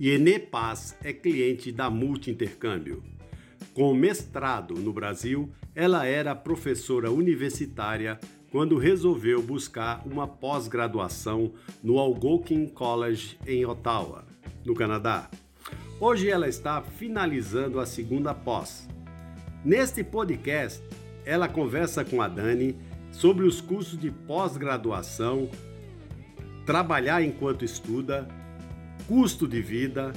[0.00, 3.02] Iene Paz é cliente da Multi Intercâmbio.
[3.74, 8.16] Com mestrado no Brasil, ela era professora universitária
[8.52, 14.24] quando resolveu buscar uma pós-graduação no Algonquin College em Ottawa,
[14.64, 15.28] no Canadá.
[15.98, 18.88] Hoje ela está finalizando a segunda pós.
[19.64, 20.80] Neste podcast,
[21.24, 22.76] ela conversa com a Dani
[23.10, 25.50] sobre os cursos de pós-graduação,
[26.64, 28.28] trabalhar enquanto estuda,
[29.06, 30.12] custo de vida,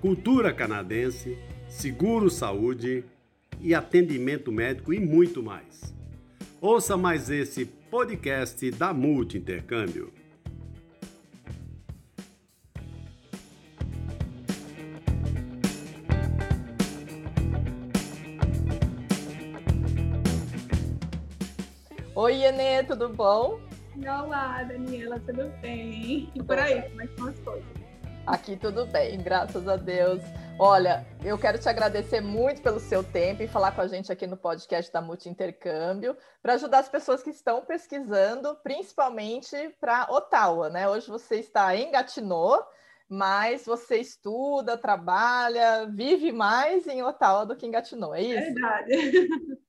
[0.00, 3.04] cultura canadense, seguro saúde
[3.60, 5.94] e atendimento médico e muito mais.
[6.60, 10.12] Ouça mais esse podcast da Multi Intercâmbio.
[22.14, 23.58] Oi, Iene, tudo bom?
[23.96, 26.30] Olá, Daniela, tudo bem?
[26.34, 27.81] E por aí, como é que estão as coisas?
[28.26, 30.22] Aqui tudo bem, graças a Deus.
[30.56, 34.28] Olha, eu quero te agradecer muito pelo seu tempo e falar com a gente aqui
[34.28, 40.70] no podcast da Multi Intercâmbio para ajudar as pessoas que estão pesquisando, principalmente para Ottawa,
[40.70, 40.88] né?
[40.88, 42.64] Hoje você está em Gatineau,
[43.08, 48.54] mas você estuda, trabalha, vive mais em Ottawa do que em Gatineau, é isso?
[48.54, 49.28] Verdade.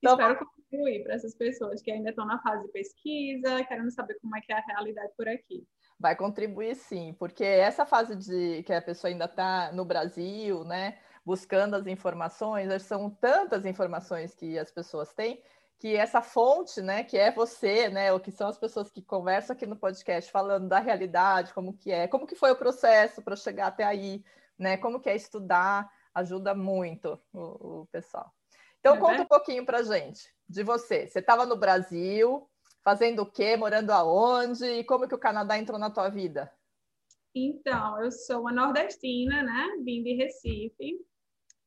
[0.00, 4.16] Então, Espero contribuir para essas pessoas que ainda estão na fase de pesquisa, querendo saber
[4.20, 5.66] como é que é a realidade por aqui.
[6.00, 10.98] Vai contribuir sim, porque essa fase de que a pessoa ainda está no Brasil, né,
[11.24, 15.42] buscando as informações, são tantas informações que as pessoas têm,
[15.78, 19.54] que essa fonte, né, que é você, né, ou que são as pessoas que conversam
[19.54, 23.36] aqui no podcast falando da realidade, como que é, como que foi o processo para
[23.36, 24.24] chegar até aí,
[24.58, 28.32] né, como que é estudar, ajuda muito o, o pessoal.
[28.80, 31.06] Então é conta um pouquinho para gente de você.
[31.06, 32.48] Você estava no Brasil,
[32.84, 33.56] Fazendo o quê?
[33.56, 34.64] Morando aonde?
[34.64, 36.50] E como que o Canadá entrou na tua vida?
[37.34, 39.76] Então, eu sou uma nordestina, né?
[39.84, 40.98] Vim de Recife.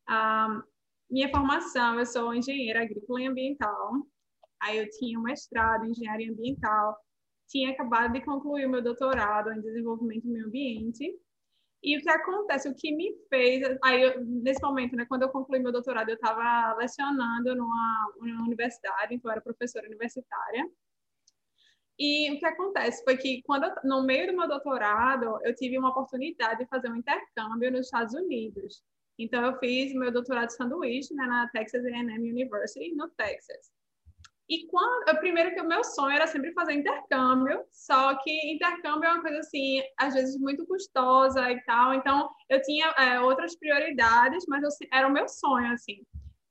[0.09, 0.63] Um,
[1.09, 3.91] minha formação, eu sou engenheira agrícola e ambiental.
[4.61, 6.97] Aí eu tinha um mestrado em engenharia ambiental.
[7.47, 11.19] Tinha acabado de concluir o meu doutorado em desenvolvimento do meio ambiente.
[11.83, 15.29] E o que acontece, o que me fez, aí eu, nesse momento, né, quando eu
[15.29, 20.69] concluí meu doutorado, eu estava lecionando numa, numa universidade, então eu era professora universitária.
[22.03, 25.77] E o que acontece foi que, quando eu, no meio do meu doutorado, eu tive
[25.77, 28.81] uma oportunidade de fazer um intercâmbio nos Estados Unidos.
[29.19, 33.69] Então, eu fiz meu doutorado de sanduíche né, na Texas A&M University, no Texas.
[34.49, 39.07] E quando, eu, primeiro que o meu sonho era sempre fazer intercâmbio, só que intercâmbio
[39.07, 41.93] é uma coisa assim, às vezes muito custosa e tal.
[41.93, 46.03] Então, eu tinha é, outras prioridades, mas eu, era o meu sonho, assim.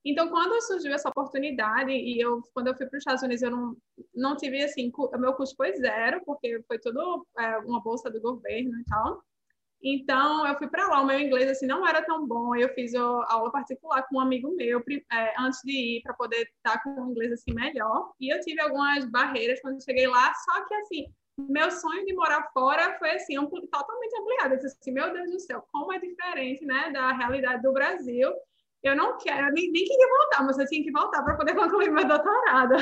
[0.04, 3.50] Então, quando surgiu essa oportunidade, e eu, quando eu fui para os Estados Unidos, eu
[3.50, 3.76] não,
[4.14, 8.20] não tive, assim, o meu custo foi zero, porque foi tudo é, uma bolsa do
[8.20, 9.22] governo e tal.
[9.82, 12.94] Então, eu fui para lá, o meu inglês, assim, não era tão bom, eu fiz
[12.94, 17.02] a aula particular com um amigo meu, é, antes de ir, para poder estar com
[17.02, 18.12] o inglês, assim, melhor.
[18.18, 21.06] E eu tive algumas barreiras quando cheguei lá, só que, assim,
[21.38, 24.54] meu sonho de morar fora foi, assim, um, totalmente ampliado.
[24.54, 28.32] Eu disse assim, meu Deus do céu, como é diferente, né, da realidade do Brasil
[28.82, 31.54] eu não quero, eu nem, nem queria voltar, mas eu tinha que voltar para poder
[31.56, 32.74] concluir meu doutorado.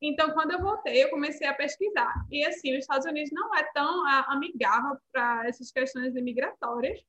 [0.00, 2.14] Então, quando eu voltei, eu comecei a pesquisar.
[2.30, 7.00] E, assim, os Estados Unidos não é tão amigável para essas questões imigratórias.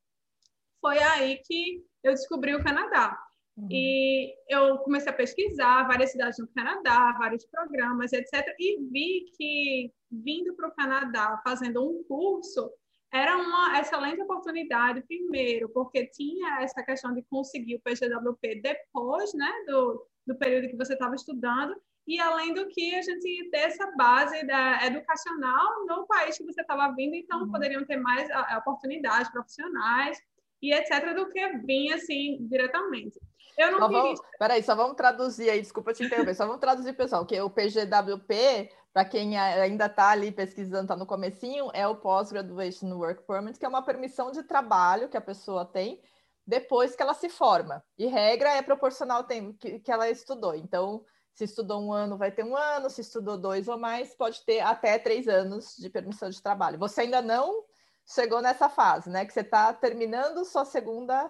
[0.82, 3.18] Foi aí que eu descobri o Canadá.
[3.56, 3.68] Uhum.
[3.70, 8.56] E eu comecei a pesquisar várias cidades no Canadá, vários programas, etc.
[8.58, 12.72] E vi que, vindo para o Canadá, fazendo um curso,
[13.12, 19.52] era uma excelente oportunidade, primeiro, porque tinha essa questão de conseguir o PGWP depois né,
[19.68, 21.76] do, do período que você estava estudando,
[22.08, 26.44] e além do que a gente ia ter essa base da, educacional no país que
[26.44, 27.52] você estava vindo, então uhum.
[27.52, 28.28] poderiam ter mais
[28.58, 30.18] oportunidades profissionais
[30.62, 31.14] e etc.
[31.16, 33.20] do que vir assim diretamente.
[33.60, 36.94] Eu não só vamos, Peraí, só vamos traduzir aí, desculpa te interromper, só vamos traduzir,
[36.94, 41.96] pessoal, que o PGWP para quem ainda está ali pesquisando, está no comecinho, é o
[41.96, 46.02] Post-Graduation Work Permit, que é uma permissão de trabalho que a pessoa tem
[46.46, 47.84] depois que ela se forma.
[47.98, 50.56] E regra é proporcional ao tempo que, que ela estudou.
[50.56, 54.44] Então, se estudou um ano, vai ter um ano, se estudou dois ou mais, pode
[54.44, 56.80] ter até três anos de permissão de trabalho.
[56.80, 57.64] Você ainda não
[58.06, 59.26] chegou nessa fase, né?
[59.26, 61.30] Que você está terminando sua segunda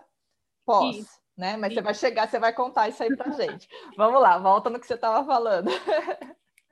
[0.65, 0.95] pós.
[0.95, 1.19] Isso.
[1.39, 1.55] Né?
[1.55, 1.79] Mas isso.
[1.79, 3.69] você vai chegar, você vai contar isso aí para gente.
[3.95, 5.71] Vamos lá, volta no que você estava falando.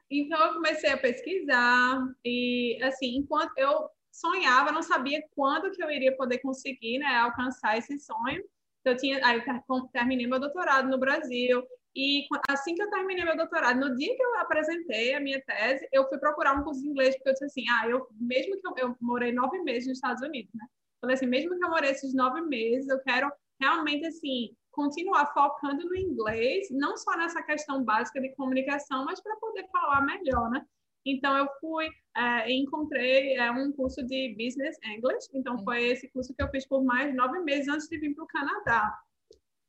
[0.10, 5.92] Então eu comecei a pesquisar e assim, enquanto eu sonhava, não sabia quando que eu
[5.92, 8.42] iria poder conseguir, né, alcançar esse sonho.
[8.80, 11.62] Então, eu tinha, aí eu terminei meu doutorado no Brasil
[11.94, 15.86] e assim que eu terminei meu doutorado, no dia que eu apresentei a minha tese,
[15.92, 18.68] eu fui procurar um curso de inglês porque eu disse assim, ah, eu mesmo que
[18.68, 20.66] eu, eu morei nove meses nos Estados Unidos, né?
[21.02, 25.86] Falei assim, mesmo que eu more esses nove meses, eu quero realmente, assim, continuar focando
[25.86, 30.64] no inglês, não só nessa questão básica de comunicação, mas para poder falar melhor, né?
[31.06, 36.34] Então, eu fui, é, encontrei é, um curso de Business English, então foi esse curso
[36.36, 38.94] que eu fiz por mais nove meses antes de vir para o Canadá.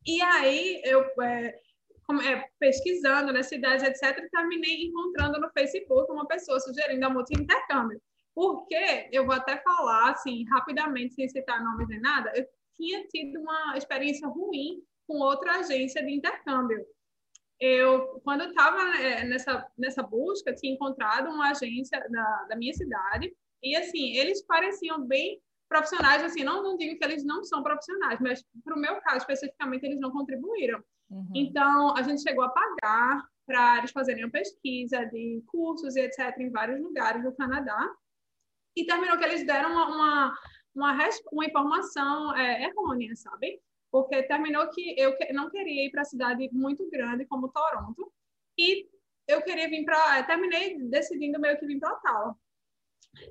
[0.05, 1.61] E aí, eu é,
[2.25, 8.01] é, pesquisando na cidade, etc., terminei encontrando no Facebook uma pessoa sugerindo a multi-intercâmbio.
[8.35, 12.47] Porque, eu vou até falar, assim, rapidamente, sem citar nomes nem nada, eu
[12.79, 16.87] tinha tido uma experiência ruim com outra agência de intercâmbio.
[17.61, 22.73] Eu, quando eu estava é, nessa, nessa busca, tinha encontrado uma agência da, da minha
[22.73, 27.63] cidade e, assim, eles pareciam bem profissionais, assim, não, não digo que eles não são
[27.63, 30.83] profissionais, mas para o meu caso, especificamente, eles não contribuíram.
[31.11, 31.29] Uhum.
[31.35, 36.39] Então, a gente chegou a pagar para eles fazerem uma pesquisa de cursos e etc.
[36.39, 37.91] em vários lugares do Canadá.
[38.77, 40.39] E terminou que eles deram uma, uma,
[40.79, 40.97] uma,
[41.33, 43.61] uma informação é, errônea, sabe?
[43.91, 48.13] porque terminou que eu não queria ir para a cidade muito grande como Toronto
[48.57, 48.87] e
[49.27, 52.37] eu queria vir para terminei decidindo meio que vir para Ottawa.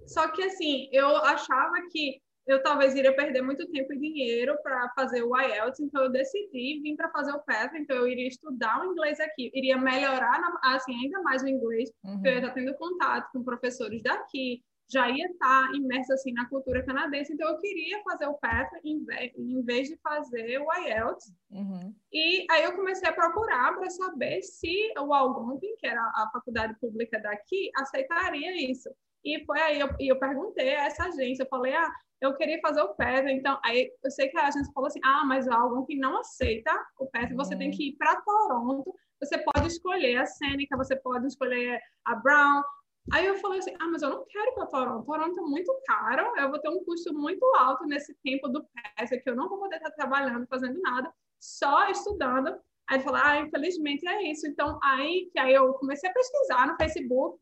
[0.05, 4.89] Só que assim, eu achava que eu talvez iria perder muito tempo e dinheiro para
[4.95, 8.81] fazer o IELTS, então eu decidi vir para fazer o PET, então eu iria estudar
[8.81, 12.13] o inglês aqui, iria melhorar assim ainda mais o inglês, uhum.
[12.13, 16.47] porque eu ia estar tendo contato com professores daqui, já ia estar imersa assim na
[16.47, 20.73] cultura canadense, então eu queria fazer o PET em vez, em vez de fazer o
[20.73, 21.33] IELTS.
[21.51, 21.93] Uhum.
[22.11, 26.75] E aí eu comecei a procurar para saber se o Algonquin, que era a faculdade
[26.79, 28.89] pública daqui, aceitaria isso.
[29.25, 31.91] E foi aí eu, eu perguntei a essa agência, eu falei, ah,
[32.21, 35.25] eu queria fazer o PET, então aí eu sei que a agência falou assim, ah,
[35.25, 37.59] mas o Algonquin não aceita o PET, você uhum.
[37.59, 42.63] tem que ir para Toronto, você pode escolher a Seneca, você pode escolher a Brown,
[43.11, 45.05] Aí eu falei assim, ah, mas eu não quero ir para Toronto.
[45.05, 49.21] Toronto é muito caro, eu vou ter um custo muito alto nesse tempo do PES,
[49.23, 52.59] que eu não vou poder estar trabalhando, fazendo nada, só estudando.
[52.89, 54.47] Aí falou, ah, infelizmente é isso.
[54.47, 57.39] Então, aí que aí eu comecei a pesquisar no Facebook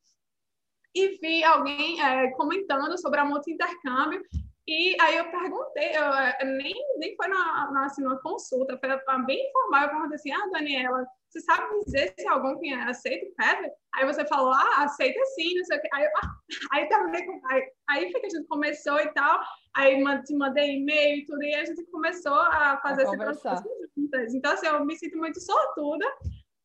[0.94, 4.23] e vi alguém é, comentando sobre a multi-intercâmbio.
[4.67, 8.89] E aí eu perguntei, eu, nem, nem foi na, na, assim, numa consulta, foi
[9.25, 13.71] bem informal, eu perguntei assim, ah, Daniela, você sabe dizer se alguém aceita o PEV?
[13.94, 15.89] Aí você falou, ah, aceita sim, não sei o quê.
[15.94, 16.35] Aí, eu, ah,
[16.73, 19.39] aí também, aí, aí foi que a gente começou e tal,
[19.75, 23.63] aí te mandei e-mail e tudo, e a gente começou a fazer a esse processo
[23.95, 24.33] juntas.
[24.33, 26.06] Então, assim, eu me sinto muito sortuda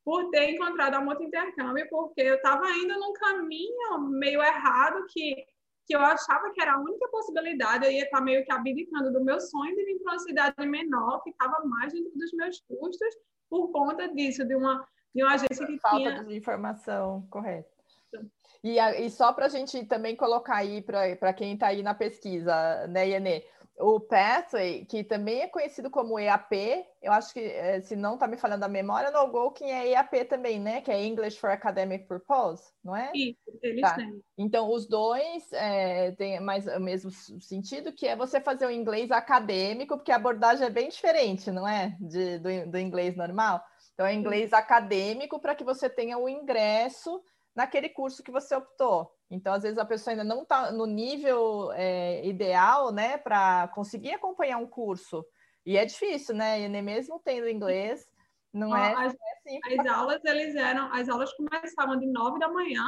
[0.05, 5.44] por ter encontrado a Moto Intercâmbio, porque eu estava indo num caminho meio errado que
[5.91, 9.25] que eu achava que era a única possibilidade, eu ia estar meio que abdicando do
[9.25, 13.13] meu sonho de vir para uma cidade menor, que estava mais dentro dos meus custos,
[13.49, 16.25] por conta disso, de uma, de uma agência que Falta tinha...
[16.25, 17.69] de informação, correto.
[18.63, 22.87] E, e só para a gente também colocar aí, para quem está aí na pesquisa,
[22.87, 23.43] né, Ianê?
[23.81, 28.27] O Pathway, que também é conhecido como EAP, eu acho que, eh, se não está
[28.29, 30.81] me falando a memória, no Golkin é EAP também, né?
[30.81, 33.11] Que é English for Academic Purpose, não é?
[33.15, 33.94] Isso, eles tá.
[33.94, 34.23] têm.
[34.37, 39.11] Então, os dois é, têm mais o mesmo sentido, que é você fazer o inglês
[39.11, 41.97] acadêmico, porque a abordagem é bem diferente, não é?
[41.99, 43.65] De, do, do inglês normal.
[43.94, 47.23] Então, é inglês acadêmico para que você tenha o ingresso
[47.55, 49.11] naquele curso que você optou.
[49.31, 54.13] Então, às vezes, a pessoa ainda não está no nível é, ideal, né, para conseguir
[54.13, 55.25] acompanhar um curso.
[55.65, 56.61] E é difícil, né?
[56.61, 58.05] E nem mesmo tendo inglês,
[58.53, 59.79] não é, as, é assim.
[59.79, 62.85] As aulas, eles eram, as aulas começavam de nove da manhã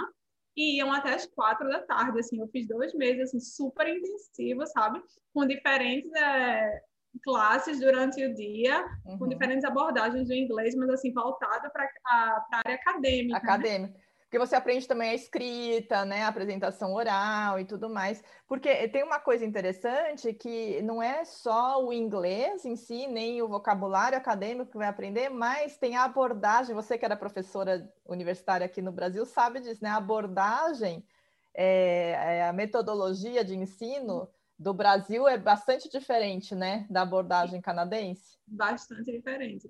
[0.56, 2.40] e iam até as quatro da tarde, assim.
[2.40, 5.00] Eu fiz dois meses, assim, super intensivos, sabe?
[5.32, 6.82] Com diferentes é,
[7.22, 9.18] classes durante o dia, uhum.
[9.18, 13.34] com diferentes abordagens do inglês, mas, assim, voltada para a área acadêmica.
[13.34, 13.38] Né?
[13.38, 13.94] Acadêmica.
[13.94, 14.04] Né?
[14.32, 18.24] Porque você aprende também a escrita, né, a apresentação oral e tudo mais.
[18.48, 23.48] Porque tem uma coisa interessante que não é só o inglês em si, nem o
[23.48, 26.74] vocabulário acadêmico que vai aprender, mas tem a abordagem.
[26.74, 29.90] Você que era professora universitária aqui no Brasil sabe disso, né?
[29.90, 31.04] A abordagem,
[31.52, 38.38] é, é, a metodologia de ensino do Brasil é bastante diferente, né, da abordagem canadense.
[38.46, 39.68] Bastante diferente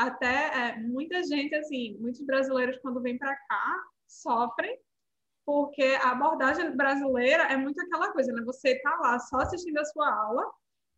[0.00, 4.78] até é, muita gente, assim, muitos brasileiros, quando vêm para cá, sofrem,
[5.44, 8.42] porque a abordagem brasileira é muito aquela coisa, né?
[8.44, 10.50] Você está lá só assistindo a sua aula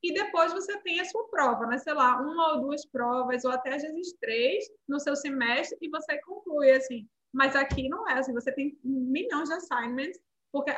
[0.02, 1.78] e depois você tem a sua prova, né?
[1.78, 5.88] Sei lá, uma ou duas provas, ou até às vezes três no seu semestre e
[5.88, 7.08] você conclui, assim.
[7.32, 10.20] Mas aqui não é assim, você tem milhões de assignments,
[10.52, 10.70] porque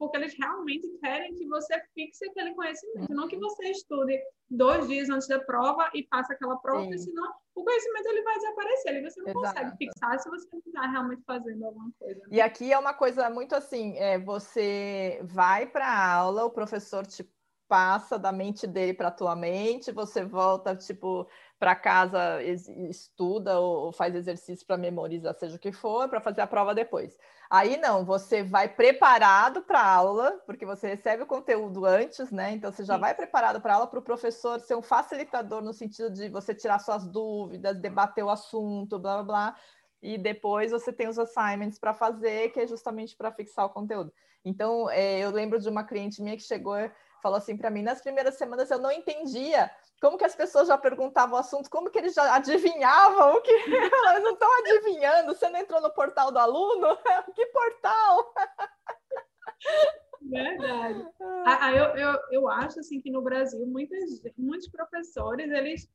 [0.00, 5.10] porque eles realmente querem que você fixe aquele conhecimento, não que você estude dois dias
[5.10, 9.10] antes da prova e passe aquela prova, porque senão o conhecimento ele vai desaparecer, ele
[9.10, 9.46] você não Exato.
[9.46, 12.18] consegue fixar se você não está realmente fazendo alguma coisa.
[12.18, 12.28] Né?
[12.30, 17.06] E aqui é uma coisa muito assim, é, você vai para a aula, o professor
[17.06, 17.30] te
[17.68, 21.28] passa da mente dele para a tua mente, você volta, tipo,
[21.60, 26.46] para casa, estuda ou faz exercício para memorizar, seja o que for, para fazer a
[26.46, 27.18] prova depois.
[27.50, 32.52] Aí não, você vai preparado para a aula, porque você recebe o conteúdo antes, né?
[32.52, 35.74] Então você já vai preparado para a aula para o professor ser um facilitador no
[35.74, 39.56] sentido de você tirar suas dúvidas, debater o assunto, blá blá blá.
[40.02, 44.10] E depois você tem os assignments para fazer, que é justamente para fixar o conteúdo.
[44.42, 46.74] Então, é, eu lembro de uma cliente minha que chegou
[47.22, 50.78] falou assim para mim: nas primeiras semanas eu não entendia como que as pessoas já
[50.78, 53.52] perguntavam o assunto, como que eles já adivinhavam o que
[54.06, 56.96] elas não estão adivinhando, você não entrou no portal do aluno?
[57.34, 58.34] que portal?
[60.22, 61.06] Verdade.
[61.46, 65.88] Ah, eu, eu, eu acho assim que no Brasil muitas, muitos professores, eles,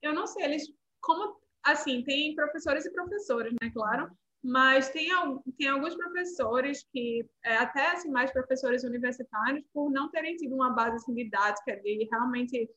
[0.00, 4.10] eu não sei, eles como assim, tem professores e professoras, né, claro,
[4.42, 5.08] mas tem,
[5.56, 10.70] tem alguns professores que, é, até assim, mais professores universitários, por não terem tido uma
[10.70, 12.68] base assim, didática de realmente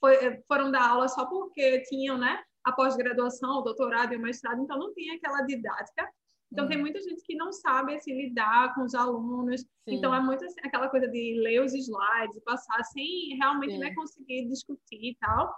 [0.00, 4.20] foi, é, foram dar aula só porque tinham, né, a pós-graduação, o doutorado e o
[4.20, 6.08] mestrado, então não tinha aquela didática.
[6.52, 6.68] Então, hum.
[6.68, 9.60] tem muita gente que não sabe assim, lidar com os alunos.
[9.60, 9.66] Sim.
[9.86, 13.94] Então, é muito assim, aquela coisa de ler os slides e passar sem realmente né,
[13.94, 15.54] conseguir discutir e tal.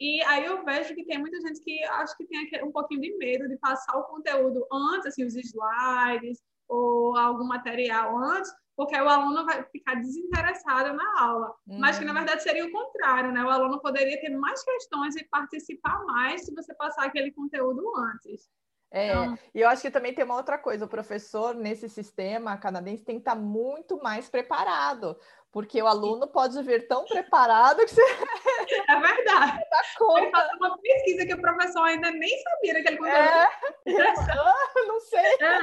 [0.00, 3.16] E aí eu vejo que tem muita gente que acho que tem um pouquinho de
[3.16, 9.08] medo de passar o conteúdo antes, assim, os slides ou algum material antes, porque o
[9.08, 11.54] aluno vai ficar desinteressado na aula.
[11.66, 11.78] Uhum.
[11.78, 12.18] Mas que, na uhum.
[12.18, 13.44] verdade, seria o contrário, né?
[13.44, 18.48] O aluno poderia ter mais questões e participar mais se você passar aquele conteúdo antes.
[18.94, 19.38] É, então...
[19.52, 23.16] e eu acho que também tem uma outra coisa, o professor nesse sistema canadense tem
[23.16, 25.18] que estar muito mais preparado,
[25.50, 28.00] porque o aluno pode vir tão preparado que você.
[28.88, 29.60] É verdade.
[30.16, 33.18] Ele fazer uma pesquisa que o professor ainda nem sabia daquele conteúdo.
[33.18, 33.48] É,
[34.78, 35.20] eu não sei.
[35.20, 35.58] É.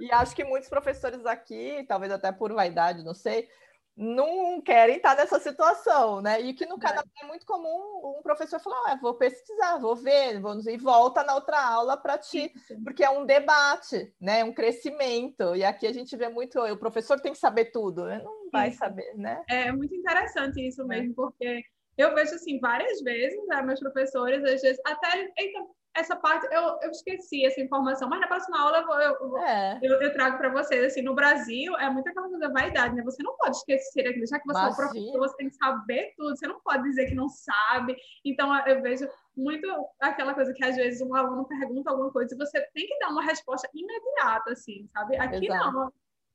[0.00, 3.48] E acho que muitos professores aqui, talvez até por vaidade, não sei,
[3.96, 6.40] não querem estar nessa situação, né?
[6.40, 9.94] E que no Canadá é, é muito comum um professor falar, ah, vou pesquisar, vou
[9.94, 12.52] ver, vou e volta na outra aula para ti,
[12.84, 14.40] porque é um debate, né?
[14.40, 15.54] É um crescimento.
[15.54, 18.20] E aqui a gente vê muito, o professor tem que saber tudo, né?
[18.22, 18.78] não vai Isso.
[18.78, 19.42] saber, né?
[19.48, 20.84] É muito interessante isso é.
[20.84, 21.14] mesmo, é.
[21.14, 21.62] porque
[21.96, 25.58] eu vejo assim várias vezes, né, meus professores, às vezes, até eita,
[25.94, 29.78] essa parte eu, eu esqueci essa informação, mas na próxima aula eu, eu, é.
[29.82, 30.84] eu, eu trago para vocês.
[30.84, 33.02] Assim, no Brasil é muita aquela coisa da vaidade, né?
[33.02, 34.68] Você não pode esquecer aquilo, já que você Imagina.
[34.68, 37.96] é o professor, você tem que saber tudo, você não pode dizer que não sabe.
[38.24, 39.66] Então eu vejo muito
[40.00, 43.08] aquela coisa que às vezes um aluno pergunta alguma coisa e você tem que dar
[43.08, 45.16] uma resposta imediata, assim, sabe?
[45.16, 45.72] Aqui Exato.
[45.72, 45.92] não.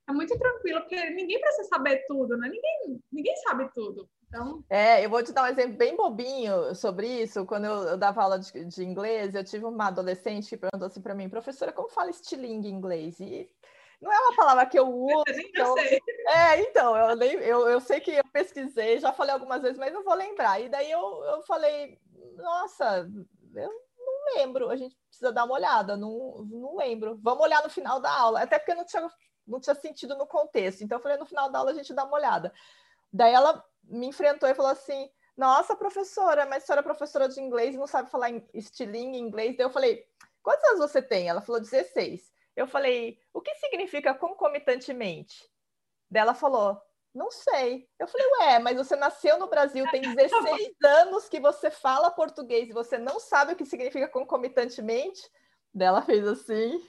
[0.08, 2.48] É muito tranquilo, porque ninguém precisa saber tudo, né?
[2.48, 4.08] Ninguém, ninguém sabe tudo.
[4.26, 4.64] Então...
[4.70, 7.44] É, eu vou te dar um exemplo bem bobinho sobre isso.
[7.44, 11.02] Quando eu, eu dava aula de, de, inglês, eu tive uma adolescente que perguntou assim
[11.02, 13.20] para mim, professora, como fala estilingue em inglês?
[13.20, 13.50] E
[14.00, 15.24] não é uma palavra que eu uso.
[15.26, 15.74] Eu nem então...
[15.74, 15.98] sei.
[16.28, 20.04] É, então, eu, eu, eu sei que eu pesquisei, já falei algumas vezes, mas não
[20.04, 20.60] vou lembrar.
[20.60, 21.98] E daí eu, eu falei,
[22.36, 23.08] nossa,
[23.54, 27.18] eu não lembro, a gente precisa dar uma olhada, não, não lembro.
[27.22, 29.08] Vamos olhar no final da aula, até porque não tinha,
[29.48, 30.82] não tinha sentido no contexto.
[30.82, 32.52] Então eu falei, no final da aula a gente dá uma olhada.
[33.12, 37.40] Daí ela me enfrentou e falou assim: Nossa, professora, mas a senhora é professora de
[37.40, 39.56] inglês e não sabe falar estilingue em inglês.
[39.56, 40.06] Daí eu falei:
[40.42, 41.28] Quantos anos você tem?
[41.28, 42.32] Ela falou: 16.
[42.54, 45.48] Eu falei: O que significa concomitantemente?
[46.10, 46.80] Daí ela falou:
[47.14, 47.88] Não sei.
[47.98, 52.68] Eu falei: Ué, mas você nasceu no Brasil, tem 16 anos que você fala português
[52.68, 55.22] e você não sabe o que significa concomitantemente?
[55.72, 56.82] Daí ela fez assim.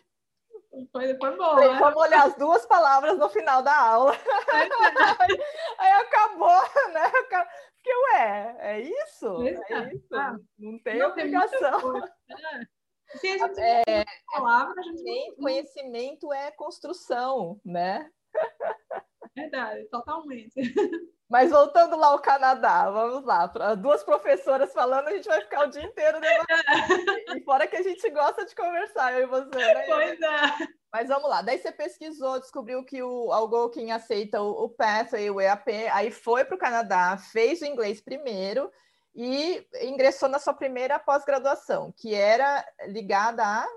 [0.91, 1.37] Foi, foi bom.
[1.37, 1.79] Falei, né?
[1.79, 4.13] Vamos olhar as duas palavras no final da aula.
[4.51, 4.69] aí,
[5.79, 6.61] aí, acabou,
[6.93, 7.09] né?
[7.11, 9.41] Porque, ué, é isso?
[9.43, 10.15] É isso.
[10.15, 12.01] Ah, não tem não obrigação.
[13.15, 18.09] Se a gente é, palavra, a gente conhecimento é construção, né?
[19.35, 20.53] Verdade, totalmente.
[21.29, 23.45] Mas voltando lá ao Canadá, vamos lá.
[23.75, 26.57] Duas professoras falando, a gente vai ficar o dia inteiro debatendo.
[27.37, 29.85] e fora que a gente gosta de conversar, eu e você, né?
[29.85, 30.67] Pois é.
[30.91, 31.43] Mas vamos lá.
[31.43, 36.43] Daí você pesquisou, descobriu que o Algonquin aceita o, o Pathway, o EAP, aí foi
[36.45, 38.71] para o Canadá, fez o inglês primeiro
[39.13, 43.69] e ingressou na sua primeira pós-graduação, que era ligada às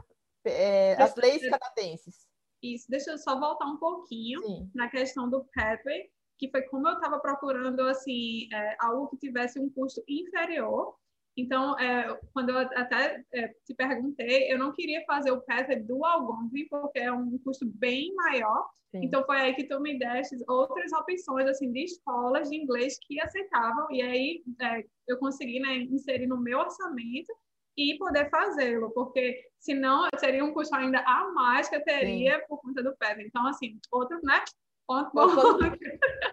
[0.47, 2.26] é, leis canadenses.
[2.62, 4.71] Isso, deixa eu só voltar um pouquinho Sim.
[4.75, 6.11] na questão do Pathway
[6.42, 10.96] que foi como eu estava procurando assim é, algo que tivesse um custo inferior.
[11.37, 16.04] Então, é, quando eu até é, te perguntei, eu não queria fazer o PET do
[16.04, 18.68] Algonquin, porque é um custo bem maior.
[18.90, 19.04] Sim.
[19.04, 23.20] Então, foi aí que tu me deste outras opções assim de escolas de inglês que
[23.20, 23.87] aceitavam.
[23.92, 27.32] E aí, é, eu consegui né, inserir no meu orçamento
[27.78, 32.46] e poder fazê-lo, porque senão seria um custo ainda a mais que eu teria Sim.
[32.49, 33.22] por conta do PET.
[33.22, 34.42] Então, assim, outro, né?
[34.88, 35.22] Ponto bom.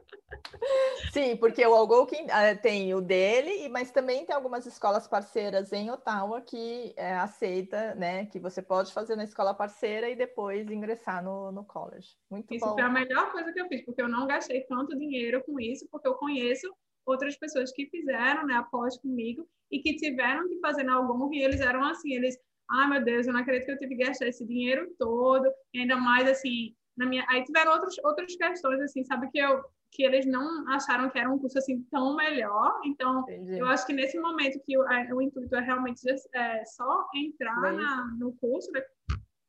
[1.12, 5.90] Sim, porque o Algonquin uh, tem o dele, mas também tem algumas escolas parceiras em
[5.90, 11.24] Ottawa que é, aceita, né, que você pode fazer na escola parceira e depois ingressar
[11.24, 12.16] no, no college.
[12.30, 12.74] Muito isso bom.
[12.74, 15.88] foi a melhor coisa que eu fiz, porque eu não gastei tanto dinheiro com isso,
[15.92, 16.72] porque eu conheço
[17.06, 21.44] outras pessoas que fizeram, né, após comigo e que tiveram que fazer na Algonquin e
[21.44, 22.38] eles eram assim, eles,
[22.70, 25.80] ah, meu Deus, eu não acredito que eu tive que gastar esse dinheiro todo, e
[25.80, 30.04] ainda mais assim, na minha, aí tiveram outras outras questões assim, sabe que eu que
[30.04, 32.80] eles não acharam que era um curso assim tão melhor.
[32.86, 33.60] Então, Entendi.
[33.60, 36.02] eu acho que nesse momento que o, a, o intuito é realmente
[36.34, 38.82] é, só entrar na, no curso, né?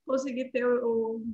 [0.06, 1.24] conseguir ter o, o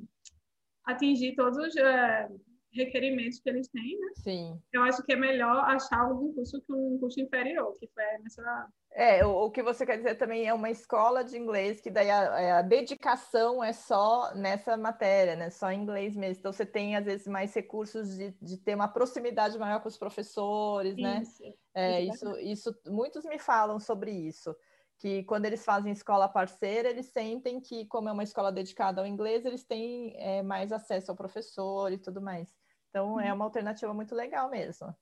[0.84, 2.28] atingir todos os é,
[2.76, 4.08] requerimentos que eles têm, né?
[4.16, 4.60] Sim.
[4.72, 8.68] Eu acho que é melhor achar algum curso que um curso inferior, que foi nessa
[8.98, 12.10] é, o, o, que você quer dizer também é uma escola de inglês que daí
[12.10, 15.50] a, é, a, dedicação é só nessa matéria, né?
[15.50, 16.38] Só em inglês mesmo.
[16.38, 19.98] Então você tem às vezes mais recursos de, de ter uma proximidade maior com os
[19.98, 21.20] professores, né?
[21.20, 21.42] Isso,
[21.74, 24.56] é, isso, isso, muitos me falam sobre isso.
[24.98, 29.06] Que quando eles fazem escola parceira, eles sentem que, como é uma escola dedicada ao
[29.06, 32.48] inglês, eles têm é, mais acesso ao professor e tudo mais.
[32.90, 33.36] Então, é uhum.
[33.36, 34.94] uma alternativa muito legal mesmo.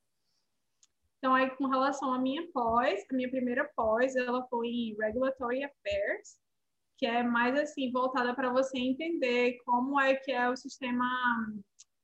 [1.18, 5.64] Então, aí, com relação à minha pós, a minha primeira pós, ela foi em Regulatory
[5.64, 6.38] Affairs,
[6.98, 11.06] que é mais, assim, voltada para você entender como é que é o sistema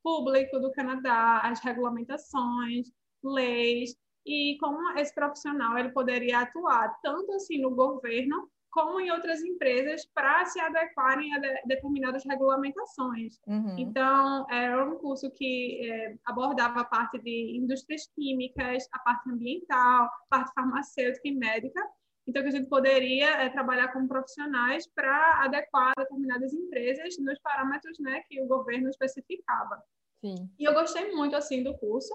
[0.03, 2.91] público do Canadá, as regulamentações,
[3.23, 3.95] leis,
[4.27, 10.07] e como esse profissional ele poderia atuar tanto assim no governo como em outras empresas
[10.15, 13.41] para se adequarem a de, determinadas regulamentações.
[13.47, 13.77] Uhum.
[13.79, 20.05] Então, era um curso que é, abordava a parte de indústrias químicas, a parte ambiental,
[20.05, 21.81] a parte farmacêutica e médica.
[22.27, 27.99] Então, que a gente poderia é, trabalhar com profissionais para adequar determinadas empresas nos parâmetros
[27.99, 29.83] né, que o governo especificava.
[30.25, 30.49] Sim.
[30.59, 32.15] E eu gostei muito assim do curso.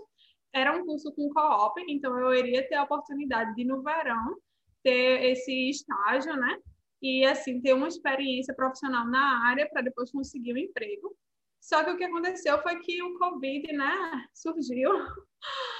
[0.53, 4.37] Era um curso com co-op, então eu iria ter a oportunidade de, no verão,
[4.85, 6.59] ter esse estágio, né?
[7.01, 11.17] E assim ter uma experiência profissional na área para depois conseguir um emprego.
[11.59, 14.91] Só que o que aconteceu foi que o Covid, né, surgiu.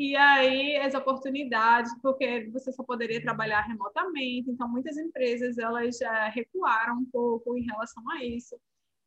[0.00, 6.28] E aí as oportunidades, porque você só poderia trabalhar remotamente, então muitas empresas elas já
[6.28, 8.56] recuaram um pouco em relação a isso.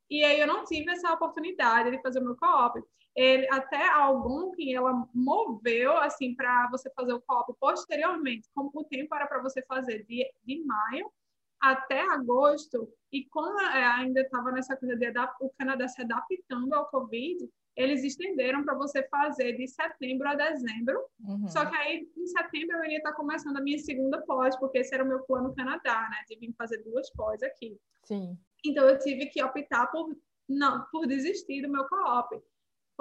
[0.10, 2.78] E aí eu não tive essa oportunidade de fazer o meu co-op
[3.16, 8.84] ele, até algum que ela moveu assim para você fazer o co-op posteriormente, como o
[8.84, 11.12] tempo era para você fazer de, de maio
[11.60, 16.90] até agosto, e como é, ainda estava nessa coisa de o Canadá se adaptando ao
[16.90, 21.00] Covid, eles estenderam para você fazer de setembro a dezembro.
[21.24, 21.48] Uhum.
[21.48, 24.94] Só que aí, em setembro, eu iria estar começando a minha segunda pós, porque esse
[24.94, 26.18] era o meu plano Canadá, né?
[26.28, 27.78] De vir fazer duas pós aqui.
[28.04, 28.38] Sim.
[28.66, 30.16] Então, eu tive que optar por,
[30.50, 32.42] não, por desistir do meu co-op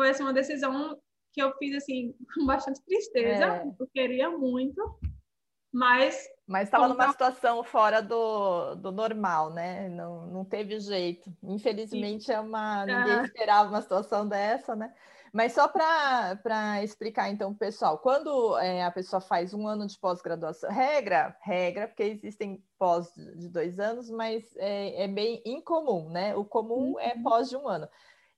[0.01, 0.99] foi assim, uma decisão
[1.31, 3.67] que eu fiz assim com bastante tristeza, é.
[3.79, 4.99] eu queria muito,
[5.71, 9.89] mas mas estava numa situação fora do, do normal, né?
[9.89, 11.33] Não, não teve jeito.
[11.45, 12.33] Infelizmente Sim.
[12.33, 13.23] é uma ninguém é.
[13.23, 14.93] esperava uma situação dessa, né?
[15.33, 20.71] Mas só para explicar então, pessoal, quando é, a pessoa faz um ano de pós-graduação,
[20.71, 26.35] regra, regra, porque existem pós de dois anos, mas é, é bem incomum, né?
[26.35, 27.21] O comum é uhum.
[27.21, 27.89] é pós de um ano.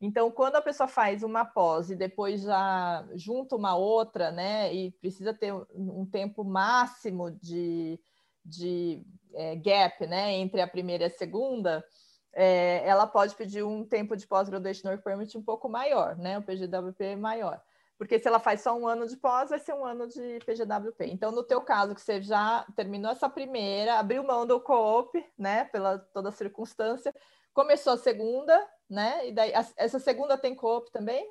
[0.03, 4.91] Então, quando a pessoa faz uma pós e depois já junta uma outra, né, e
[4.91, 8.01] precisa ter um tempo máximo de,
[8.45, 9.01] de
[9.33, 11.85] é, gap, né, entre a primeira e a segunda,
[12.33, 16.43] é, ela pode pedir um tempo de pós-graduation work permit um pouco maior, né, o
[16.43, 17.63] PGWP maior.
[17.97, 21.07] Porque se ela faz só um ano de pós, vai ser um ano de PGWP.
[21.07, 25.67] Então, no teu caso, que você já terminou essa primeira, abriu mão do co-op, né,
[25.67, 27.15] pela toda circunstância,
[27.55, 28.59] começou a segunda,
[28.93, 29.29] né?
[29.29, 31.27] E daí, essa segunda tem co-op também?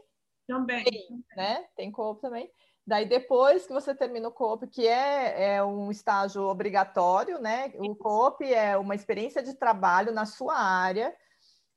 [0.48, 0.84] Também.
[0.84, 1.66] Tem, né?
[1.76, 2.52] Tem co-op também.
[2.86, 7.72] Daí, depois que você termina o co-op, que é, é um estágio obrigatório, né?
[7.76, 11.16] O co-op é uma experiência de trabalho na sua área,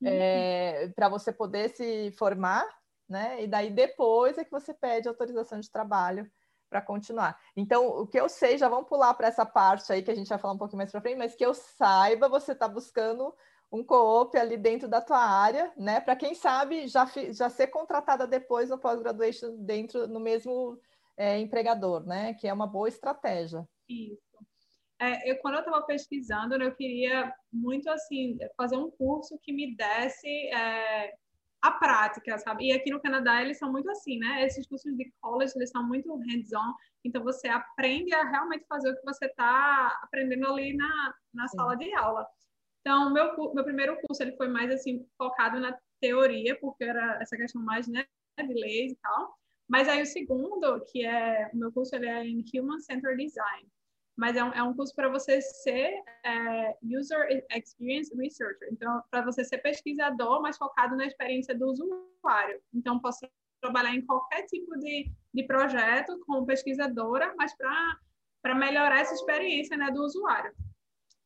[0.00, 0.08] uhum.
[0.08, 2.66] é, para você poder se formar,
[3.06, 3.42] né?
[3.42, 6.28] E daí, depois é que você pede autorização de trabalho
[6.70, 7.38] para continuar.
[7.54, 10.28] Então, o que eu sei, já vamos pular para essa parte aí que a gente
[10.28, 13.32] vai falar um pouquinho mais para frente, mas que eu saiba, você está buscando
[13.74, 16.00] um co-op ali dentro da tua área, né?
[16.00, 20.78] Para quem sabe já, já ser contratada depois no pós-graduation dentro no mesmo
[21.16, 22.34] é, empregador, né?
[22.34, 23.68] Que é uma boa estratégia.
[23.88, 24.22] Isso.
[25.00, 29.74] É, eu, quando eu estava pesquisando, eu queria muito assim fazer um curso que me
[29.74, 31.12] desse é,
[31.60, 32.66] a prática, sabe?
[32.66, 34.44] E aqui no Canadá eles são muito assim, né?
[34.44, 38.96] Esses cursos de college eles são muito hands-on, então você aprende a realmente fazer o
[38.96, 42.24] que você está aprendendo ali na, na sala de aula.
[42.84, 47.36] Então, meu, meu primeiro curso ele foi mais assim focado na teoria, porque era essa
[47.36, 48.04] questão mais né,
[48.36, 49.34] de leis e tal.
[49.66, 53.66] Mas aí o segundo, que é o meu curso, ele é em Human Centered Design
[54.16, 58.68] mas é um, é um curso para você ser é, User Experience Researcher.
[58.70, 62.60] Então, para você ser pesquisador, mas focado na experiência do usuário.
[62.72, 63.26] Então, posso
[63.60, 69.90] trabalhar em qualquer tipo de, de projeto como pesquisadora, mas para melhorar essa experiência né,
[69.90, 70.52] do usuário.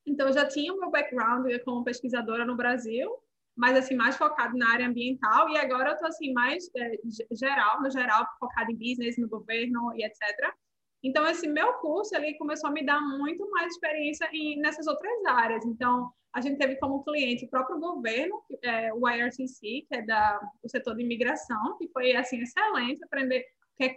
[0.09, 3.11] Então, eu já tinha o meu background como pesquisadora no Brasil,
[3.57, 6.93] mas assim mais focado na área ambiental e agora eu estou assim mais é,
[7.33, 10.55] geral, no geral focado em business, no governo e etc.
[11.03, 15.25] Então, esse meu curso, ele começou a me dar muito mais experiência em, nessas outras
[15.27, 15.65] áreas.
[15.65, 20.41] Então, a gente teve como cliente o próprio governo, é, o IRCC, que é da,
[20.63, 23.45] o setor de imigração, que foi, assim, excelente aprender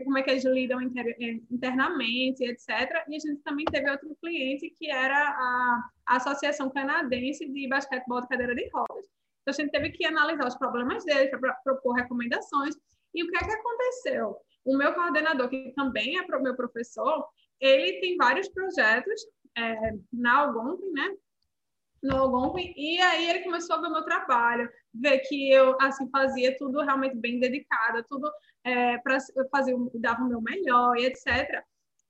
[0.04, 3.04] como é que eles lidam inter, é, internamente, etc.
[3.08, 8.22] E a gente também teve outro cliente, que era a, a Associação Canadense de Basquetebol
[8.22, 9.08] de Cadeira de Rodas.
[9.41, 12.76] Então, a gente teve que analisar os problemas deles, para propor recomendações.
[13.13, 14.38] E o que é que aconteceu?
[14.63, 17.26] O meu coordenador, que também é meu professor,
[17.60, 19.22] ele tem vários projetos
[19.58, 21.15] é, na Algonquin, né?
[22.04, 26.10] No Algonquin, e aí ele começou a ver o meu trabalho, ver que eu assim
[26.10, 28.32] fazia tudo realmente bem dedicada, tudo
[28.63, 29.17] é, para
[29.52, 31.63] fazer, dava o meu melhor e etc.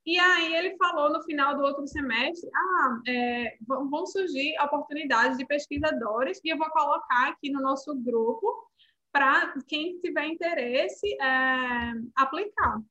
[0.06, 5.46] E aí ele falou no final do outro semestre, ah, é, vão surgir oportunidades de
[5.46, 8.68] pesquisadores e eu vou colocar aqui no nosso grupo
[9.12, 12.82] para quem tiver interesse é, aplicar.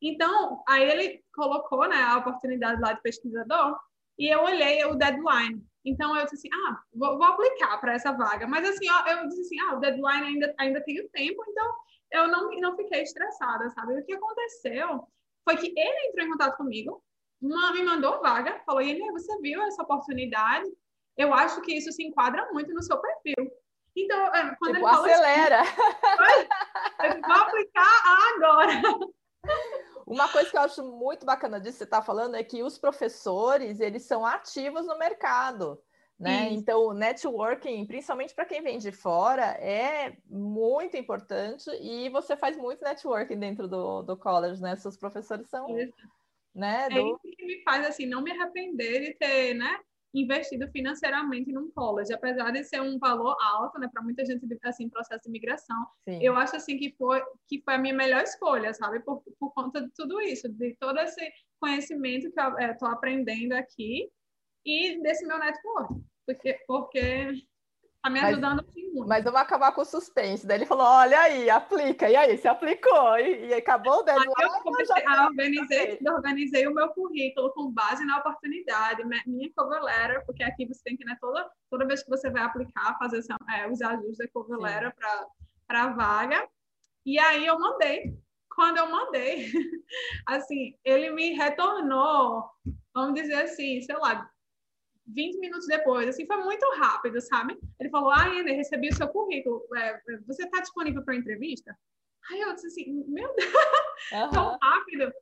[0.00, 3.78] Então, aí ele colocou né, a oportunidade lá de pesquisador
[4.18, 5.62] e eu olhei o deadline.
[5.84, 8.46] Então, eu disse assim, ah, vou, vou aplicar para essa vaga.
[8.46, 11.74] Mas, assim, ó, eu disse assim, ah, o deadline ainda, ainda tem tempo, então
[12.10, 13.98] eu não, não fiquei estressada, sabe?
[13.98, 15.06] O que aconteceu
[15.44, 17.02] foi que ele entrou em contato comigo,
[17.40, 20.66] uma, me mandou vaga, falou, Iene, você viu essa oportunidade?
[21.16, 23.50] Eu acho que isso se enquadra muito no seu perfil.
[23.94, 25.60] Então, é, quando tipo, ele fala acelera.
[25.60, 28.02] Assim, vou aplicar
[28.34, 28.72] agora.
[30.06, 32.78] Uma coisa que eu acho muito bacana disso que você está falando é que os
[32.78, 35.82] professores, eles são ativos no mercado.
[36.18, 36.48] Né?
[36.52, 42.56] Então, o networking, principalmente para quem vem de fora, é muito importante e você faz
[42.56, 44.74] muito networking dentro do, do college, né?
[44.76, 45.78] Seus professores são.
[45.78, 45.92] Isso.
[46.54, 47.08] Né, é do...
[47.08, 49.78] isso que me faz assim, não me arrepender de ter, né?
[50.14, 54.88] investido financeiramente num college, apesar de ser um valor alto, né, para muita gente assim,
[54.88, 55.76] processo de imigração.
[56.08, 56.18] Sim.
[56.22, 59.82] Eu acho assim que foi que foi a minha melhor escolha, sabe, por, por conta
[59.82, 61.20] de tudo isso, de todo esse
[61.60, 64.08] conhecimento que eu estou é, aprendendo aqui
[64.66, 65.94] e desse meu network,
[66.26, 67.32] porque porque
[68.06, 69.08] Tá me ajudando mas, assim muito.
[69.08, 70.46] Mas vamos acabar com o suspense.
[70.46, 72.08] Daí ele falou: olha aí, aplica.
[72.08, 73.18] E aí, você aplicou.
[73.18, 74.32] E, e acabou o deadline.
[74.40, 80.44] eu comecei, organizei, organizei o meu currículo com base na oportunidade, minha cover letter, porque
[80.44, 83.82] aqui você tem que, né, toda, toda vez que você vai aplicar, fazer é, os
[83.82, 84.94] ajustes da cover letter
[85.66, 86.48] para a vaga.
[87.04, 88.16] E aí eu mandei.
[88.54, 89.50] Quando eu mandei,
[90.26, 92.44] assim, ele me retornou,
[92.94, 94.30] vamos dizer assim, sei lá,
[95.06, 97.58] 20 minutos depois, assim, foi muito rápido, sabe?
[97.78, 101.76] Ele falou, ah, Ender, recebi o seu currículo, é, você está disponível para entrevista?
[102.30, 103.52] Aí eu disse assim, meu Deus,
[104.12, 104.30] uhum.
[104.30, 105.12] tão rápido.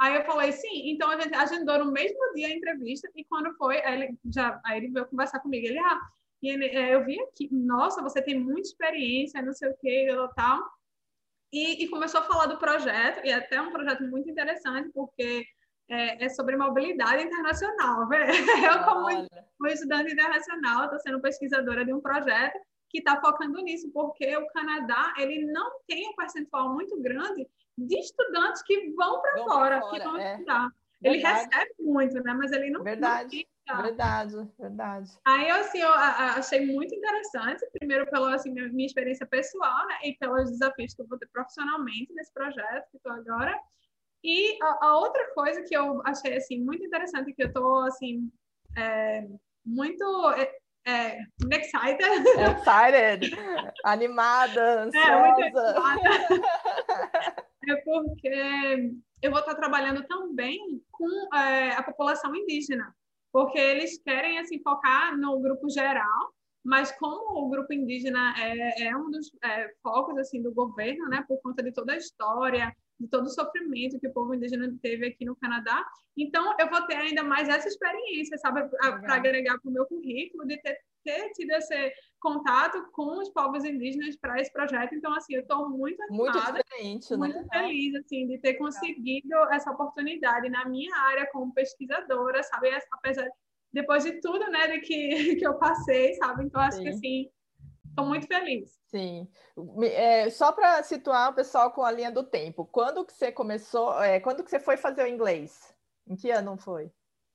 [0.00, 3.54] Aí eu falei, sim, então a gente agendou no mesmo dia a entrevista, e quando
[3.54, 6.00] foi, aí ele, já, aí ele veio conversar comigo, ele, ah,
[6.42, 10.60] ele, é, eu vi aqui, nossa, você tem muita experiência, não sei o que, tal,
[11.52, 15.46] e, e começou a falar do projeto, e é até um projeto muito interessante, porque
[15.88, 18.08] é, é sobre mobilidade internacional.
[18.64, 19.28] Eu, como
[19.60, 22.58] uma estudante internacional, estou sendo pesquisadora de um projeto
[22.90, 27.98] que está focando nisso, porque o Canadá ele não tem um percentual muito grande de
[27.98, 30.32] estudantes que vão para fora, fora, que vão é.
[30.32, 30.68] estudar.
[31.02, 32.32] Ele recebe muito, né?
[32.32, 33.46] Mas ele não Verdade.
[33.66, 35.10] Não verdade, verdade.
[35.24, 39.98] Aí, assim, eu achei muito interessante, primeiro pela assim, minha experiência pessoal, né?
[40.04, 43.58] E pelos desafios que eu vou ter profissionalmente nesse projeto que estou agora.
[44.24, 48.30] E a, a, outra coisa que eu achei assim muito interessante que eu tô assim
[48.74, 49.26] é,
[49.64, 50.50] muito é,
[50.86, 51.18] é,
[51.52, 52.02] excited,
[52.58, 53.36] excited,
[53.84, 55.74] animada, ansiosa.
[57.68, 60.58] É, é porque eu vou estar trabalhando também
[60.90, 62.96] com é, a população indígena,
[63.30, 66.34] porque eles querem assim focar no grupo geral
[66.64, 71.22] mas como o grupo indígena é, é um dos é, focos assim do governo, né,
[71.28, 75.06] por conta de toda a história, de todo o sofrimento que o povo indígena teve
[75.06, 75.84] aqui no Canadá.
[76.16, 80.46] Então, eu vou ter ainda mais essa experiência, sabe, para agregar para o meu currículo,
[80.46, 84.94] de ter, ter tido esse contato com os povos indígenas para esse projeto.
[84.94, 87.48] Então, assim, eu estou muito animada, muito, muito né?
[87.52, 93.28] feliz, assim, de ter conseguido essa oportunidade na minha área como pesquisadora, sabe, apesar
[93.72, 96.44] depois de tudo, né, de que, que eu passei, sabe?
[96.44, 96.84] Então, acho Sim.
[96.84, 97.30] que, assim,
[97.94, 98.76] Estou muito feliz.
[98.88, 99.28] Sim.
[99.84, 104.02] É, só para situar o pessoal com a linha do tempo, quando que você começou,
[104.02, 105.72] é, quando que você foi fazer o inglês?
[106.04, 106.90] Em que ano foi?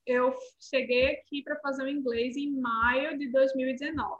[0.05, 4.17] Eu cheguei aqui para fazer o inglês em maio de 2019.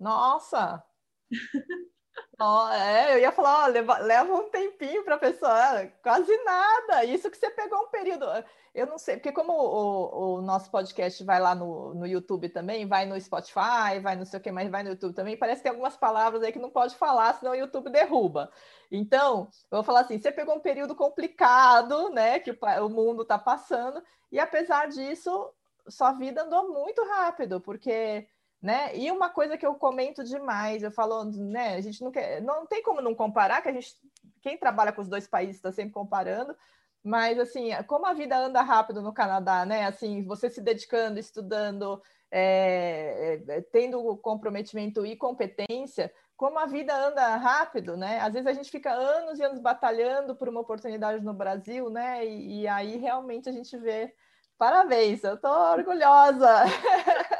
[0.00, 0.82] Nossa!
[2.38, 7.04] Oh, é, eu ia falar, leva, leva um tempinho para a pessoa, quase nada.
[7.04, 8.26] Isso que você pegou um período.
[8.74, 12.86] Eu não sei, porque como o, o, nosso podcast vai lá no, no YouTube também,
[12.86, 15.62] vai no Spotify, vai não sei o que, mas vai no YouTube também, parece que
[15.62, 18.50] tem algumas palavras aí que não pode falar, senão o YouTube derruba.
[18.92, 22.38] Então, eu vou falar assim: você pegou um período complicado, né?
[22.38, 25.50] Que o, o mundo está passando, e apesar disso,
[25.88, 28.28] sua vida andou muito rápido, porque
[28.62, 28.96] né?
[28.96, 31.74] E uma coisa que eu comento demais, eu falo, né?
[31.76, 33.94] A gente não quer, não tem como não comparar, que a gente,
[34.42, 36.56] quem trabalha com os dois países está sempre comparando,
[37.02, 39.86] mas assim, como a vida anda rápido no Canadá, né?
[39.86, 47.36] Assim, você se dedicando, estudando, é, é, tendo comprometimento e competência, como a vida anda
[47.36, 48.18] rápido, né?
[48.20, 52.26] Às vezes a gente fica anos e anos batalhando por uma oportunidade no Brasil, né?
[52.26, 54.12] E, e aí realmente a gente vê.
[54.58, 56.64] Parabéns, eu estou orgulhosa.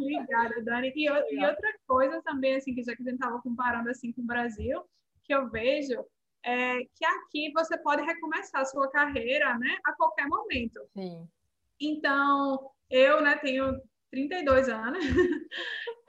[0.00, 0.92] Obrigada, Dani.
[0.94, 4.22] E, e, outra coisa também, assim, que já que a gente estava comparando assim com
[4.22, 4.82] o Brasil,
[5.24, 6.04] que eu vejo
[6.44, 10.80] é que aqui você pode recomeçar a sua carreira, né, a qualquer momento.
[10.96, 11.28] Sim.
[11.78, 15.04] Então, eu, né, tenho 32 anos.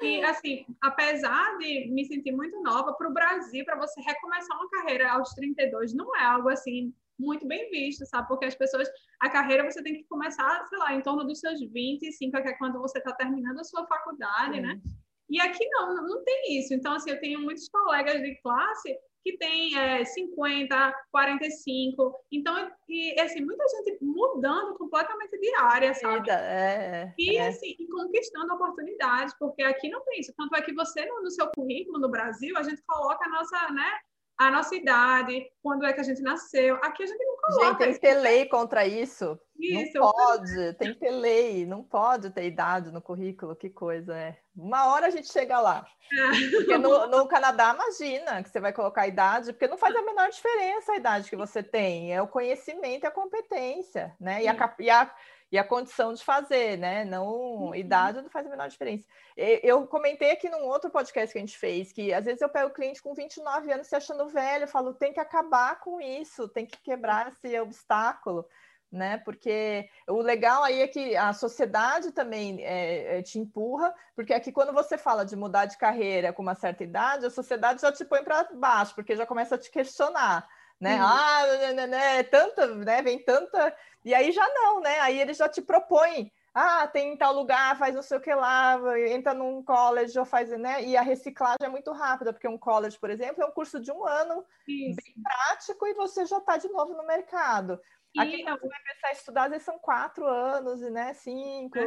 [0.01, 4.69] e, assim, apesar de me sentir muito nova, para o Brasil, para você recomeçar uma
[4.69, 8.27] carreira aos 32, não é algo assim muito bem visto, sabe?
[8.27, 11.59] Porque as pessoas, a carreira você tem que começar, sei lá, em torno dos seus
[11.59, 14.81] 25, que é quando você está terminando a sua faculdade, né?
[15.29, 16.73] E aqui não, não tem isso.
[16.73, 22.15] Então, assim, eu tenho muitos colegas de classe que tem é, 50, 45.
[22.31, 26.29] Então, e, assim, muita gente mudando completamente de área, sabe?
[26.29, 30.33] É, é, e, assim, conquistando oportunidades, porque aqui não tem isso.
[30.35, 33.71] Tanto é que você, no, no seu currículo no Brasil, a gente coloca a nossa,
[33.71, 33.89] né,
[34.37, 36.75] a nossa idade, quando é que a gente nasceu.
[36.77, 37.65] Aqui a gente não coloca.
[37.65, 39.39] Gente, tem que ter lei contra isso.
[39.59, 39.99] isso.
[39.99, 44.37] Não pode, tem que ter lei, não pode ter idade no currículo, que coisa é.
[44.55, 45.85] Uma hora a gente chega lá.
[46.11, 46.49] É.
[46.49, 50.01] Porque no, no, Canadá, imagina que você vai colocar a idade, porque não faz a
[50.01, 54.43] menor diferença a idade que você tem, é o conhecimento e a competência, né?
[54.43, 55.15] E a, e a
[55.51, 57.03] e a condição de fazer, né?
[57.03, 57.75] Não, uhum.
[57.75, 59.05] idade não faz a menor diferença.
[59.35, 62.69] Eu comentei aqui num outro podcast que a gente fez que às vezes eu pego
[62.69, 66.47] o cliente com 29 anos se achando velho, eu falo, tem que acabar com isso,
[66.47, 68.47] tem que quebrar esse obstáculo.
[68.89, 69.17] Né?
[69.19, 74.51] Porque o legal aí é que a sociedade também é, é, te empurra, porque aqui
[74.51, 78.03] quando você fala de mudar de carreira com uma certa idade, a sociedade já te
[78.03, 80.45] põe para baixo, porque já começa a te questionar
[80.81, 80.95] né?
[80.95, 81.07] Uhum.
[81.07, 83.03] Ah, né, né, né, tanta, né?
[83.03, 83.73] Vem tanta.
[84.03, 84.99] E aí já não, né?
[84.99, 86.31] Aí ele já te propõe.
[86.53, 90.49] Ah, tem tal lugar, faz não sei o que lá, entra num college ou faz,
[90.49, 90.83] né?
[90.83, 93.89] E a reciclagem é muito rápida, porque um college, por exemplo, é um curso de
[93.89, 94.97] um ano, Isso.
[94.97, 97.79] bem prático, e você já está de novo no mercado.
[98.13, 101.13] E Aqui você vai começar a estudar, às vezes são quatro anos, né?
[101.13, 101.79] Cinco.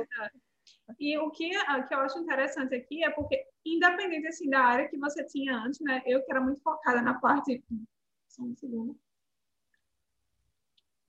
[0.98, 4.96] E o que, que eu acho interessante aqui é porque, independente assim, da área que
[4.96, 6.03] você tinha antes, né?
[6.07, 7.62] Eu que era muito focada na parte
[8.29, 8.98] só um segundo.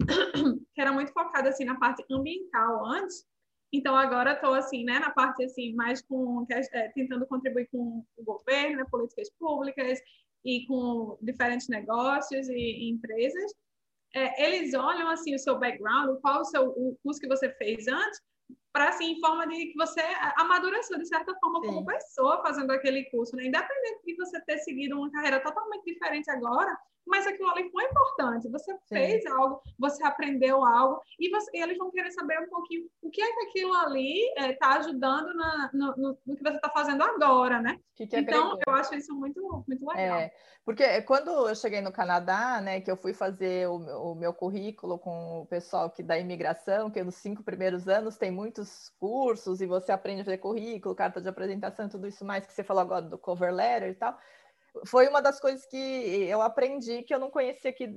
[0.73, 3.25] Que era muito focada assim na parte ambiental antes.
[3.73, 8.23] Então agora estou assim, né, na parte assim mais com é, tentando contribuir com o
[8.23, 9.99] governo, né, políticas públicas
[10.43, 13.53] e com diferentes negócios e, e empresas.
[14.13, 17.87] É, eles olham assim o seu background, qual o seu o curso que você fez
[17.87, 18.21] antes,
[18.75, 20.01] para assim, em forma de que você
[20.35, 21.67] amadureceu de certa forma Sim.
[21.67, 23.45] como pessoa fazendo aquele curso, né?
[23.45, 28.49] Independente de você ter seguido uma carreira totalmente diferente agora, mas aquilo ali foi importante.
[28.49, 28.79] Você Sim.
[28.89, 33.09] fez algo, você aprendeu algo, e, você, e, eles vão querer saber um pouquinho o
[33.09, 36.69] que é que aquilo ali está é, ajudando na, no, no, no, que você está
[36.69, 37.79] fazendo agora, né?
[37.95, 40.19] Que que então, eu acho isso muito, muito legal.
[40.19, 40.33] É,
[40.65, 43.75] porque quando eu cheguei no Canadá, né, que eu fui fazer o,
[44.11, 48.31] o meu currículo com o pessoal que da imigração, que nos cinco primeiros anos tem
[48.31, 48.64] muitos
[48.99, 52.63] cursos e você aprende a fazer currículo, carta de apresentação, tudo isso mais que você
[52.63, 54.17] falou agora do cover letter e tal
[54.85, 57.87] foi uma das coisas que eu aprendi que eu não conhecia que,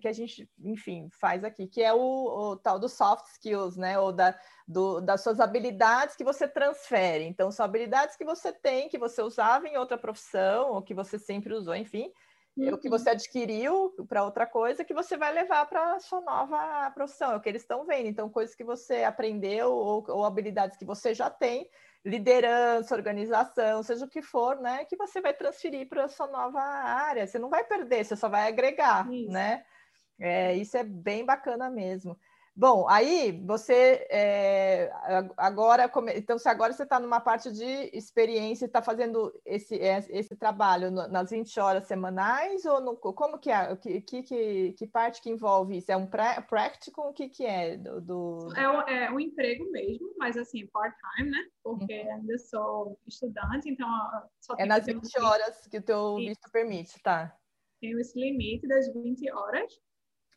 [0.00, 3.98] que a gente, enfim, faz aqui, que é o, o tal dos soft skills, né?
[3.98, 7.24] Ou da, do, das suas habilidades que você transfere.
[7.24, 11.18] Então, são habilidades que você tem, que você usava em outra profissão, ou que você
[11.18, 12.12] sempre usou, enfim,
[12.56, 12.74] uhum.
[12.74, 16.90] o que você adquiriu para outra coisa que você vai levar para a sua nova
[16.92, 18.06] profissão, é o que eles estão vendo.
[18.06, 21.68] Então, coisas que você aprendeu ou, ou habilidades que você já tem
[22.04, 26.60] liderança, organização, seja o que for, né, que você vai transferir para a sua nova
[26.60, 27.26] área.
[27.26, 29.32] Você não vai perder, você só vai agregar, isso.
[29.32, 29.64] né?
[30.18, 32.16] É, isso é bem bacana mesmo.
[32.58, 34.90] Bom, aí você é,
[35.36, 40.34] agora, então se agora você está numa parte de experiência, está fazendo esse, é, esse
[40.34, 43.76] trabalho nas 20 horas semanais ou no, como que é?
[43.76, 45.92] Que, que, que parte que envolve isso?
[45.92, 47.10] É um practical?
[47.10, 48.48] O que, que é do, do...
[48.56, 51.44] É, é um emprego mesmo, mas assim, part-time, né?
[51.62, 52.14] Porque uhum.
[52.14, 53.86] ainda sou estudante, então
[54.40, 57.36] só É nas 20 horas que o teu visto permite, tá?
[57.82, 59.85] Tem esse limite das 20 horas.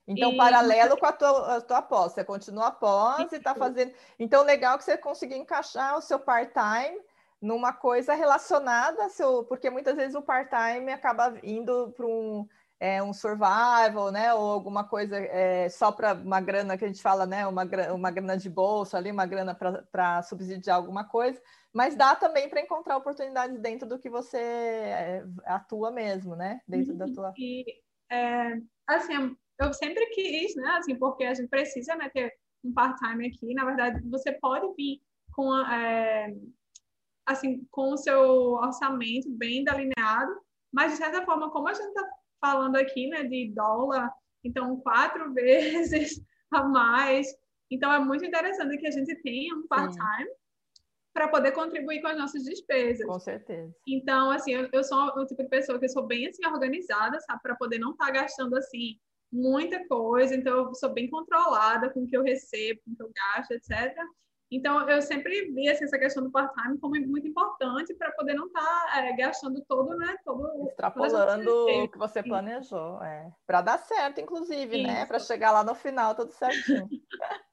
[0.10, 0.38] Então, e...
[0.38, 3.94] paralelo com a tua, a tua pós, você continua após e está fazendo.
[4.18, 7.00] Então, legal que você conseguiu encaixar o seu part-time
[7.40, 12.48] numa coisa relacionada seu, porque muitas vezes o part-time acaba indo para um,
[12.80, 14.34] é, um survival, né?
[14.34, 17.46] Ou alguma coisa é, só para uma grana que a gente fala, né?
[17.46, 19.56] Uma, uma grana de bolsa ali, uma grana
[19.92, 21.40] para subsidiar alguma coisa,
[21.72, 26.62] mas dá também para encontrar oportunidades dentro do que você é, atua mesmo, né?
[26.68, 27.32] Dentro da tua.
[27.38, 27.64] E,
[28.12, 30.70] é, assim, eu sempre quis, né?
[30.78, 33.54] Assim, porque a gente precisa né, ter um part-time aqui.
[33.54, 35.02] Na verdade, você pode vir
[35.34, 36.34] com, é,
[37.26, 40.32] assim, com o seu orçamento bem delineado,
[40.72, 42.08] mas de certa forma, como a gente está
[42.40, 44.12] falando aqui, né, de dólar,
[44.44, 47.28] então quatro vezes a mais.
[47.70, 50.30] Então é muito interessante que a gente tenha um part-time
[51.14, 53.06] para poder contribuir com as nossas despesas.
[53.06, 53.76] Com certeza.
[53.86, 57.20] Então, assim, eu, eu sou o tipo de pessoa que eu sou bem assim organizada,
[57.20, 58.98] sabe, para poder não estar tá gastando assim
[59.32, 63.04] muita coisa, então eu sou bem controlada com o que eu recebo, com o que
[63.04, 63.96] eu gasto, etc.
[64.52, 68.48] Então, eu sempre vi assim, essa questão do part-time como muito importante para poder não
[68.48, 70.16] estar tá, é, gastando todo, né?
[70.26, 73.32] Todo, Extrapolando o que você planejou, é.
[73.46, 75.00] Para dar certo, inclusive, né, Isso.
[75.02, 75.06] né?
[75.06, 76.90] Para chegar lá no final tudo certinho.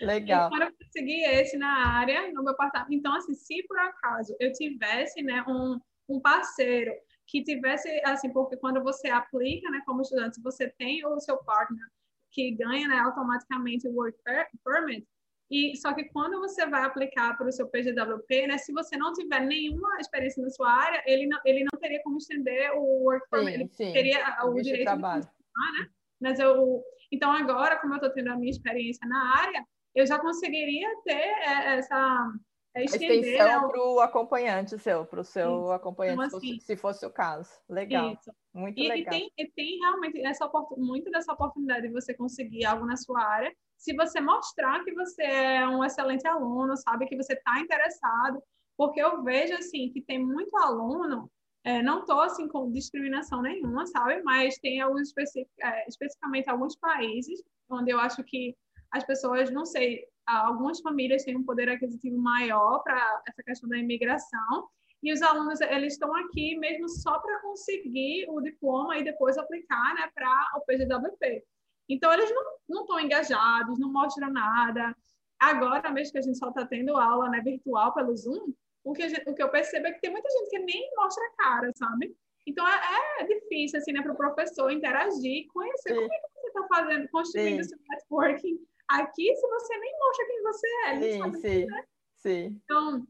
[0.00, 0.48] Legal.
[0.48, 2.94] Para conseguir esse na área, no meu apartamento.
[2.94, 6.92] Então, assim, se por acaso eu tivesse, né, um, um parceiro
[7.32, 11.86] que tivesse, assim, porque quando você aplica, né, como estudante, você tem o seu partner
[12.30, 14.18] que ganha, né, automaticamente o work
[14.62, 15.06] permit,
[15.50, 19.14] e só que quando você vai aplicar para o seu PGWP, né, se você não
[19.14, 23.26] tiver nenhuma experiência na sua área, ele não, ele não teria como estender o work
[23.30, 25.22] permit, ele sim, teria o, direito trabalho.
[25.22, 25.90] de funcionar, né?
[26.20, 29.64] Mas eu, então agora, como eu estou tendo a minha experiência na área,
[29.94, 32.32] eu já conseguiria ter é, essa
[32.74, 35.72] é extensão para o acompanhante seu, para o seu Isso.
[35.72, 37.50] acompanhante, então, assim, se fosse o caso.
[37.68, 38.12] Legal.
[38.12, 38.32] Isso.
[38.54, 39.14] Muito e, legal.
[39.14, 43.22] E tem, e tem realmente essa, muito dessa oportunidade de você conseguir algo na sua
[43.22, 48.40] área, se você mostrar que você é um excelente aluno, sabe, que você está interessado,
[48.76, 51.30] porque eu vejo, assim, que tem muito aluno,
[51.64, 55.12] é, não estou, assim, com discriminação nenhuma, sabe, mas tem alguns,
[55.60, 58.56] é, especificamente alguns países, onde eu acho que
[58.92, 60.04] as pessoas, não sei,
[60.38, 64.68] algumas famílias têm um poder aquisitivo maior para essa questão da imigração,
[65.02, 69.94] e os alunos eles estão aqui mesmo só para conseguir o diploma e depois aplicar
[69.94, 71.44] né, para o PGWP.
[71.88, 72.32] Então, eles
[72.68, 74.96] não estão engajados, não mostram nada.
[75.40, 79.08] Agora mesmo que a gente só está tendo aula né, virtual pelo Zoom, o que,
[79.08, 81.72] gente, o que eu percebo é que tem muita gente que nem mostra a cara,
[81.74, 82.14] sabe?
[82.46, 85.94] Então, é, é difícil, assim, né, para o professor interagir, conhecer Sim.
[85.96, 87.68] como é que você está fazendo, construindo Sim.
[87.70, 88.58] seu networking
[89.00, 91.84] Aqui, se você nem mostra quem você é, sim, sabe sim, né?
[92.16, 92.60] sim.
[92.64, 93.06] Então,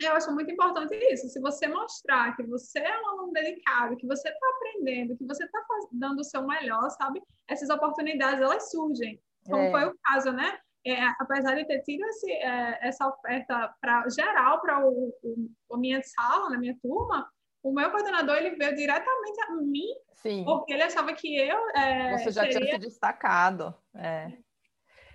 [0.00, 1.28] eu acho muito importante isso.
[1.28, 5.44] Se você mostrar que você é um aluno dedicado, que você está aprendendo, que você
[5.44, 5.60] está
[5.92, 7.20] dando o seu melhor, sabe?
[7.48, 9.20] Essas oportunidades, elas surgem.
[9.44, 9.70] Como é.
[9.70, 10.58] foi o caso, né?
[10.86, 15.76] É, apesar de ter tido esse, é, essa oferta pra, geral para o, o, a
[15.76, 17.28] minha sala, na minha turma,
[17.62, 20.44] o meu coordenador ele veio diretamente a mim, Sim.
[20.44, 21.70] porque ele achava que eu.
[21.70, 23.74] É, Você já tinha se destacado.
[23.94, 24.32] É.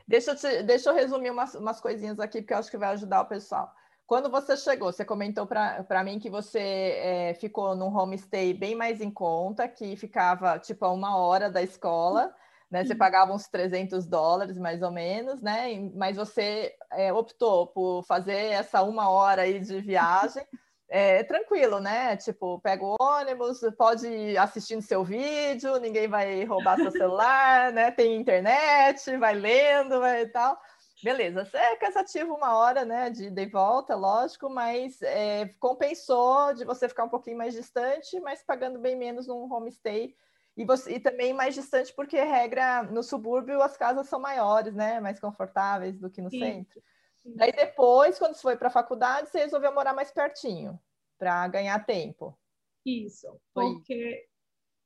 [0.07, 2.89] Deixa eu, te, deixa eu resumir umas, umas coisinhas aqui, porque eu acho que vai
[2.89, 3.73] ajudar o pessoal.
[4.05, 9.01] Quando você chegou, você comentou para mim que você é, ficou num homestay bem mais
[9.01, 12.33] em conta, que ficava tipo a uma hora da escola,
[12.69, 12.83] né?
[12.83, 12.99] Você uhum.
[12.99, 15.89] pagava uns 300 dólares mais ou menos, né?
[15.95, 20.45] Mas você é, optou por fazer essa uma hora aí de viagem
[20.89, 22.15] é tranquilo, né?
[22.17, 27.91] Tipo, pega o ônibus, pode ir assistindo seu vídeo, ninguém vai roubar seu celular, né?
[27.91, 30.59] Tem internet, vai lendo, vai e tal.
[31.03, 33.09] Beleza, é cansativo uma hora, né?
[33.09, 38.41] De, de volta, lógico, mas é, compensou de você ficar um pouquinho mais distante, mas
[38.41, 40.15] pagando bem menos num homestay.
[40.55, 44.99] E, você, e também mais distante, porque regra no subúrbio as casas são maiores, né?
[44.99, 46.39] Mais confortáveis do que no Sim.
[46.39, 46.81] centro.
[47.25, 50.79] Daí depois, quando você foi para a faculdade, você resolveu morar mais pertinho,
[51.17, 52.37] para ganhar tempo.
[52.85, 54.27] Isso, porque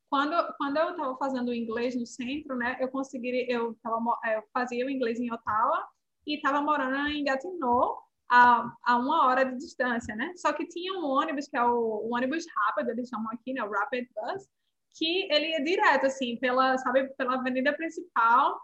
[0.10, 3.98] quando, quando eu estava fazendo inglês no centro, né, eu consegui, eu, tava,
[4.36, 5.88] eu fazia o inglês em Ottawa
[6.28, 10.34] e estava morando em Gatineau, a, a uma hora de distância, né?
[10.36, 13.64] Só que tinha um ônibus, que é o, o ônibus rápido, eles chamam aqui, né,
[13.64, 14.48] o Rapid Bus,
[14.96, 18.60] que ele ia direto, assim, pela, sabe, pela avenida principal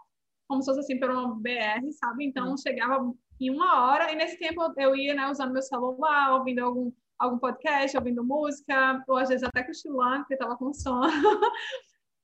[0.46, 2.24] como se fosse assim, por uma BR, sabe?
[2.26, 2.56] Então, uhum.
[2.56, 6.92] chegava em uma hora, e nesse tempo eu ia, né, usando meu celular, ouvindo algum,
[7.18, 11.02] algum podcast, ouvindo música, ou às vezes até cochilando, porque estava com sono.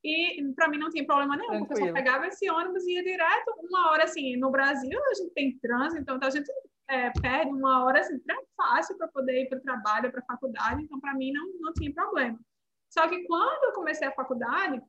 [0.05, 1.69] e para mim não tinha problema nenhum, Tranquilo.
[1.69, 5.15] porque eu só pegava esse ônibus e ia direto, uma hora assim, no Brasil a
[5.15, 6.51] gente tem trânsito, então a gente
[6.89, 8.21] é, perde uma hora assim,
[8.57, 11.73] fácil para poder ir para o trabalho, para a faculdade, então para mim não, não
[11.73, 12.39] tinha problema.
[12.89, 14.83] Só que quando eu comecei a faculdade,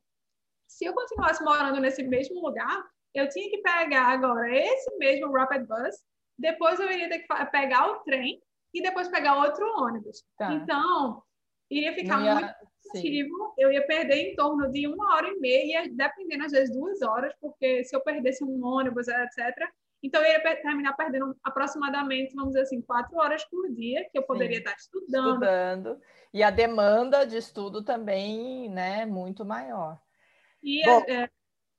[0.68, 5.66] se eu continuasse morando nesse mesmo lugar, eu tinha que pegar agora esse mesmo Rapid
[5.66, 6.02] Bus,
[6.42, 8.42] depois eu iria ter que pegar o trem
[8.74, 10.24] e depois pegar outro ônibus.
[10.36, 10.52] Tá.
[10.52, 11.22] Então,
[11.70, 12.34] iria ficar ia...
[12.34, 12.52] muito
[12.94, 17.00] ativo, eu ia perder em torno de uma hora e meia, dependendo às vezes duas
[17.00, 19.70] horas, porque se eu perdesse um ônibus, etc.,
[20.04, 24.24] então, eu ia terminar perdendo aproximadamente, vamos dizer assim, quatro horas por dia, que eu
[24.24, 24.62] poderia Sim.
[24.64, 25.28] estar estudando.
[25.34, 26.00] Estudando.
[26.34, 29.96] E a demanda de estudo também, né, muito maior.
[30.60, 31.30] E Bom, é,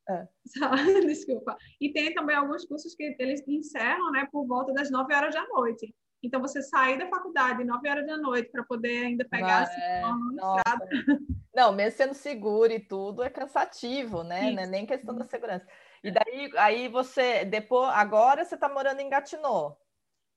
[0.10, 0.28] é.
[1.08, 1.58] Desculpa.
[1.80, 5.48] E tem também alguns cursos que eles encerram, né, por volta das 9 horas da
[5.48, 5.94] noite.
[6.22, 10.02] Então, você sair da faculdade 9 horas da noite para poder ainda pegar é,
[11.54, 14.50] Não, mesmo sendo seguro e tudo, é cansativo, né?
[14.52, 15.68] Não é nem questão da segurança.
[16.02, 19.78] E daí, aí você, depois, agora você está morando em Gatineau,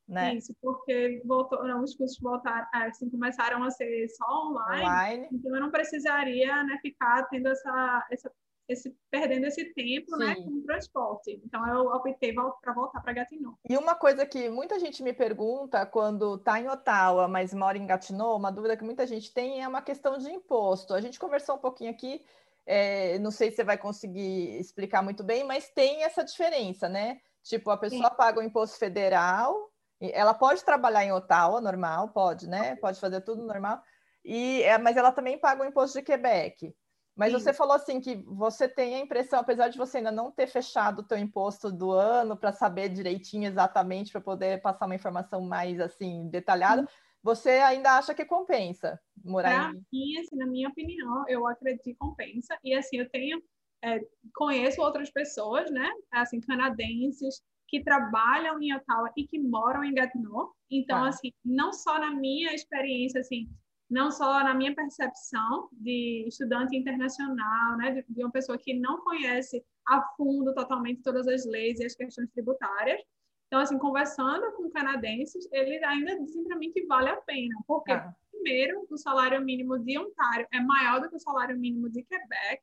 [0.08, 0.34] né?
[0.34, 5.28] Isso, porque não, os cursos voltaram, é, assim, começaram a ser só online, online.
[5.32, 8.32] então eu não precisaria né, ficar tendo essa, essa
[8.68, 11.40] esse, perdendo esse tempo né, com o transporte.
[11.44, 13.54] Então, eu optei para voltar para Gatineau.
[13.68, 17.86] E uma coisa que muita gente me pergunta quando está em Ottawa, mas mora em
[17.86, 20.94] Gatineau, uma dúvida que muita gente tem é uma questão de imposto.
[20.94, 22.24] A gente conversou um pouquinho aqui,
[22.66, 27.20] é, não sei se você vai conseguir explicar muito bem, mas tem essa diferença, né?
[27.42, 28.16] Tipo, a pessoa Sim.
[28.16, 32.74] paga o imposto federal, ela pode trabalhar em Ottawa, normal, pode, né?
[32.76, 33.80] Pode fazer tudo normal,
[34.24, 36.74] e, é, mas ela também paga o imposto de Quebec.
[37.16, 37.38] Mas Sim.
[37.38, 41.00] você falou assim que você tem a impressão, apesar de você ainda não ter fechado
[41.00, 45.80] o teu imposto do ano para saber direitinho exatamente para poder passar uma informação mais
[45.80, 46.88] assim detalhada, Sim.
[47.22, 50.18] você ainda acha que compensa morar pra em...
[50.18, 52.58] assim, na minha opinião, eu acredito que compensa.
[52.62, 53.42] E assim, eu tenho
[53.82, 54.00] é,
[54.34, 60.52] conheço outras pessoas, né, assim, canadenses que trabalham em Ottawa e que moram em Gatineau.
[60.70, 61.08] Então, ah.
[61.08, 63.48] assim, não só na minha experiência, assim,
[63.89, 69.01] não só na minha percepção de estudante internacional, né, de, de, uma pessoa que não
[69.01, 73.01] conhece a fundo totalmente todas as leis e as questões tributárias.
[73.47, 77.93] Então, assim, conversando com canadenses, eles ainda dizem para mim que vale a pena, porque,
[77.93, 78.12] ah.
[78.32, 82.62] primeiro, o salário mínimo de Ontário é maior do que o salário mínimo de Quebec.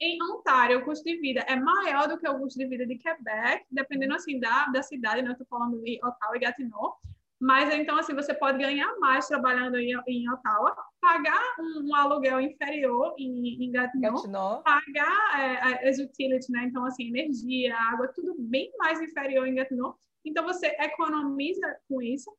[0.00, 2.98] Em Ontário, o custo de vida é maior do que o custo de vida de
[2.98, 5.28] Quebec, dependendo, assim, da, da cidade, né?
[5.28, 6.98] Eu estou falando de Ottawa e Gatineau.
[7.42, 12.40] Mas então, assim, você pode ganhar mais trabalhando em, em Ottawa, pagar um, um aluguel
[12.40, 14.14] inferior em, em Gatineau,
[14.62, 16.66] pagar é, as utilities, né?
[16.66, 19.96] Então, assim, energia, água, tudo bem mais inferior em Gatineau.
[20.24, 22.32] Então, você economiza com isso,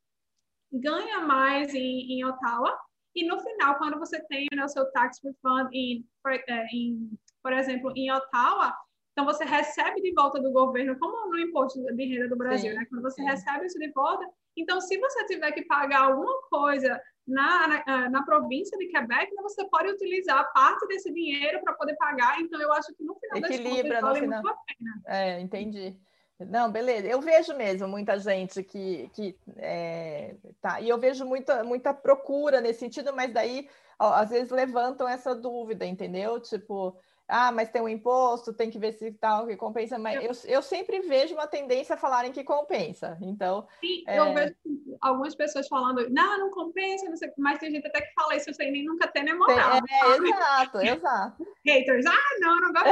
[0.71, 2.73] ganha mais em, em Ottawa,
[3.13, 6.07] e no final, quando você tem né, o seu tax refund em,
[6.47, 7.11] é, em,
[7.43, 8.73] por exemplo, em Ottawa,
[9.13, 12.77] então você recebe de volta do governo, como no imposto de renda do Brasil, sim,
[12.77, 12.85] né?
[12.89, 13.27] Quando você sim.
[13.27, 18.09] recebe isso de volta, então, se você tiver que pagar alguma coisa na, na, ah,
[18.09, 22.39] na província de Quebec, né, você pode utilizar parte desse dinheiro para poder pagar.
[22.39, 24.41] Então, eu acho que no final Equilibra das contas, vale final.
[24.41, 25.01] muito a pena.
[25.07, 25.97] É, entendi.
[26.39, 27.07] Não, beleza.
[27.07, 32.59] Eu vejo mesmo muita gente que, que é, tá, e eu vejo muita, muita procura
[32.59, 36.39] nesse sentido, mas daí ó, às vezes levantam essa dúvida, entendeu?
[36.39, 36.97] Tipo,
[37.35, 40.61] ah, mas tem um imposto, tem que ver se tal que compensa, mas eu, eu
[40.61, 43.17] sempre vejo uma tendência a falarem que compensa.
[43.19, 43.67] Então.
[43.81, 44.19] Sim, é...
[44.19, 44.55] eu vejo
[45.01, 48.53] algumas pessoas falando, não, não compensa, não sei, mas tem gente até que fala isso
[48.53, 49.73] sem nem nunca ter nem moral.
[49.73, 51.47] É, é, exato, exato.
[51.65, 52.91] Haters, ah, não, não gosto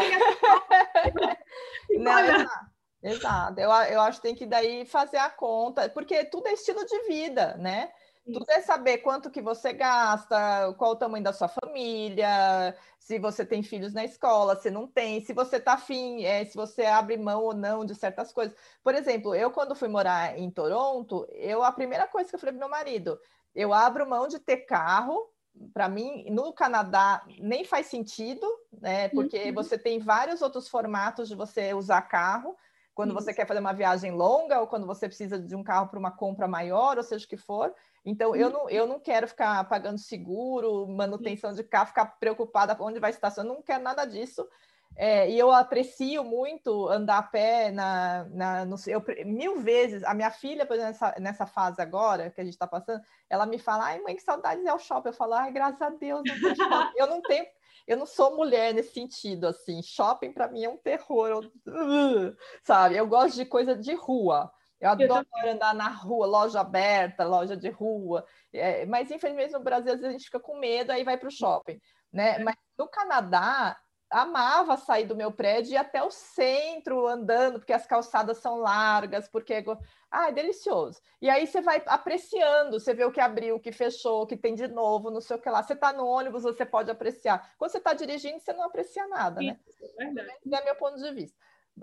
[1.90, 2.72] de Não, exato.
[3.04, 6.84] Exato, eu, eu acho que tem que daí fazer a conta, porque tudo é estilo
[6.86, 7.92] de vida, né?
[8.24, 13.44] Tudo é saber quanto que você gasta, qual o tamanho da sua família, se você
[13.44, 17.18] tem filhos na escola, se não tem, se você está afim, é, se você abre
[17.18, 18.56] mão ou não de certas coisas.
[18.84, 22.54] Por exemplo, eu quando fui morar em Toronto, eu a primeira coisa que eu falei
[22.54, 23.20] para meu marido,
[23.56, 25.30] eu abro mão de ter carro.
[25.74, 29.10] Para mim, no Canadá nem faz sentido, né?
[29.10, 29.54] Porque uhum.
[29.54, 32.56] você tem vários outros formatos de você usar carro
[32.94, 33.22] quando Isso.
[33.22, 36.12] você quer fazer uma viagem longa ou quando você precisa de um carro para uma
[36.12, 37.74] compra maior, ou seja o que for.
[38.06, 43.00] Então, eu não, eu não quero ficar pagando seguro, manutenção de carro, ficar preocupada onde
[43.00, 44.48] vai estacionar, eu não quero nada disso.
[44.96, 50.04] É, e eu aprecio muito andar a pé na, na no, eu, mil vezes.
[50.04, 53.46] A minha filha, por exemplo, nessa, nessa fase agora que a gente está passando, ela
[53.46, 55.10] me fala: ai, mãe, que saudades é o shopping.
[55.10, 57.46] Eu falo: ai, graças a Deus, não eu não tenho.
[57.92, 59.84] Eu não sou mulher nesse sentido, assim.
[59.84, 62.96] Shopping para mim é um terror, eu, sabe?
[62.96, 64.50] Eu gosto de coisa de rua.
[64.80, 68.26] Eu adoro eu andar na rua, loja aberta, loja de rua.
[68.54, 71.28] É, mas infelizmente no Brasil às vezes a gente fica com medo, aí vai para
[71.28, 71.82] o shopping,
[72.14, 72.38] né?
[72.38, 72.40] É.
[72.40, 73.78] Mas no Canadá
[74.12, 78.58] amava sair do meu prédio e ir até o centro andando, porque as calçadas são
[78.58, 79.64] largas, porque
[80.12, 81.02] ah, é delicioso.
[81.22, 84.36] E aí você vai apreciando, você vê o que abriu, o que fechou, o que
[84.36, 85.64] tem de novo, não sei o que lá.
[85.64, 87.54] Você está no ônibus, você pode apreciar.
[87.58, 89.58] Quando você está dirigindo, você não aprecia nada, né?
[90.00, 90.40] É verdade.
[90.52, 91.38] É meu ponto de vista.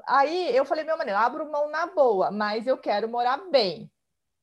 [0.06, 3.90] Aí eu falei, meu maneiro, abro mão na boa, mas eu quero morar bem.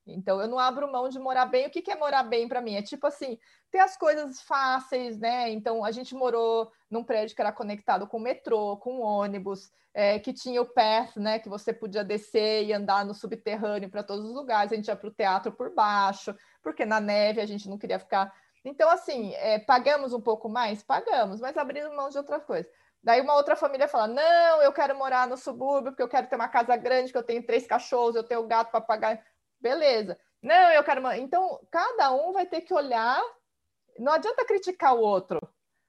[0.08, 1.68] Então, eu não abro mão de morar bem.
[1.68, 2.76] O que, que é morar bem para mim?
[2.76, 3.40] É tipo assim,
[3.72, 5.50] ter as coisas fáceis, né?
[5.50, 10.32] Então, a gente morou num prédio que era conectado com metrô, com ônibus, é, que
[10.32, 11.40] tinha o path, né?
[11.40, 14.72] Que você podia descer e andar no subterrâneo para todos os lugares.
[14.72, 18.00] A gente ia para o teatro por baixo, porque na neve a gente não queria
[18.00, 18.32] ficar.
[18.64, 20.84] Então, assim, é, pagamos um pouco mais?
[20.84, 22.68] Pagamos, mas abrindo mão de outra coisa.
[23.06, 26.36] Daí uma outra família fala: não, eu quero morar no subúrbio, porque eu quero ter
[26.36, 29.24] uma casa grande, que eu tenho três cachorros, eu tenho gato para pagar
[29.66, 30.16] Beleza.
[30.44, 31.12] Não, eu quero.
[31.14, 33.20] Então, cada um vai ter que olhar.
[33.98, 35.40] Não adianta criticar o outro.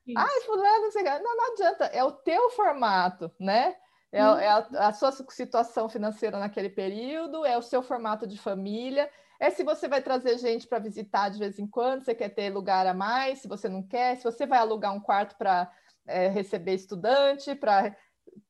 [0.07, 0.19] Isso.
[0.19, 0.89] Ai, fulano,
[1.23, 1.85] não, não adianta.
[1.87, 3.77] É o teu formato, né?
[4.11, 4.39] É, hum.
[4.39, 4.59] é a,
[4.89, 9.89] a, sua situação financeira naquele período, é o seu formato de família, é se você
[9.89, 13.41] vai trazer gente para visitar de vez em quando, você quer ter lugar a mais,
[13.41, 15.71] se você não quer, se você vai alugar um quarto para
[16.07, 17.95] é, receber estudante, para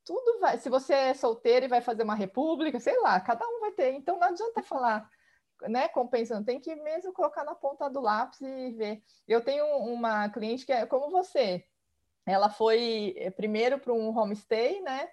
[0.04, 0.58] tudo vai.
[0.58, 3.92] Se você é solteiro e vai fazer uma república, sei lá, cada um vai ter.
[3.92, 5.08] Então não adianta falar
[5.62, 9.02] né, compensando, tem que mesmo colocar na ponta do lápis e ver.
[9.26, 11.64] Eu tenho uma cliente que é como você,
[12.26, 15.08] ela foi eh, primeiro para um homestay, né?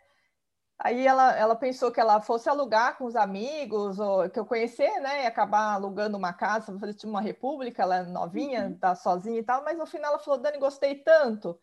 [0.79, 4.99] Aí ela, ela pensou que ela fosse alugar com os amigos, ou que eu conhecer,
[4.99, 5.23] né?
[5.23, 8.77] E acabar alugando uma casa, fazer tipo uma república, ela é novinha, uhum.
[8.77, 11.57] tá sozinha e tal, mas no final ela falou, Dani, gostei tanto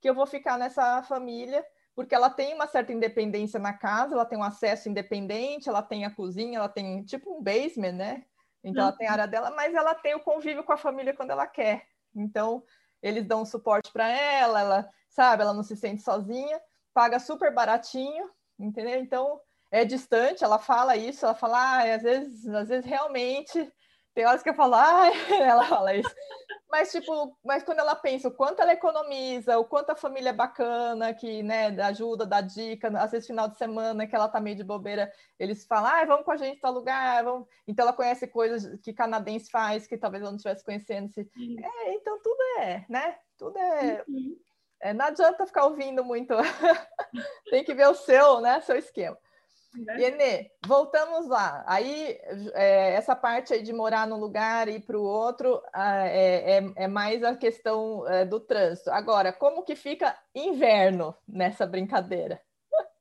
[0.00, 1.64] que eu vou ficar nessa família
[1.94, 6.04] porque ela tem uma certa independência na casa, ela tem um acesso independente, ela tem
[6.04, 8.24] a cozinha, ela tem tipo um basement, né?
[8.62, 11.30] Então ela tem a área dela, mas ela tem o convívio com a família quando
[11.30, 11.86] ela quer.
[12.14, 12.64] Então
[13.02, 16.60] eles dão suporte para ela, ela sabe, ela não se sente sozinha,
[16.92, 18.98] paga super baratinho, entendeu?
[18.98, 19.40] Então
[19.70, 23.72] é distante, ela fala isso, ela fala, ah, às vezes, às vezes realmente
[24.14, 25.10] tem horas que eu falo, ah,
[25.42, 26.14] ela fala isso.
[26.70, 30.32] Mas, tipo, mas quando ela pensa o quanto ela economiza, o quanto a família é
[30.32, 34.56] bacana, que, né, ajuda, dá dica, às vezes final de semana que ela tá meio
[34.56, 37.46] de bobeira, eles falam, ah, vamos com a gente para lugar, vamos...
[37.66, 41.12] Então ela conhece coisas que canadense faz, que talvez ela não estivesse conhecendo.
[41.12, 41.20] Se...
[41.20, 43.18] É, então tudo é, né?
[43.36, 44.04] Tudo é...
[44.08, 44.36] Uhum.
[44.80, 44.92] é...
[44.94, 46.34] Não adianta ficar ouvindo muito.
[47.50, 49.18] Tem que ver o seu, né, seu esquema.
[49.74, 50.50] Né?
[50.66, 51.64] Voltamos lá.
[51.66, 52.18] Aí,
[52.54, 56.84] é, essa parte aí de morar num lugar e ir para o outro é, é,
[56.84, 58.90] é, mais a questão é, do trânsito.
[58.90, 62.40] Agora, como que fica inverno nessa brincadeira?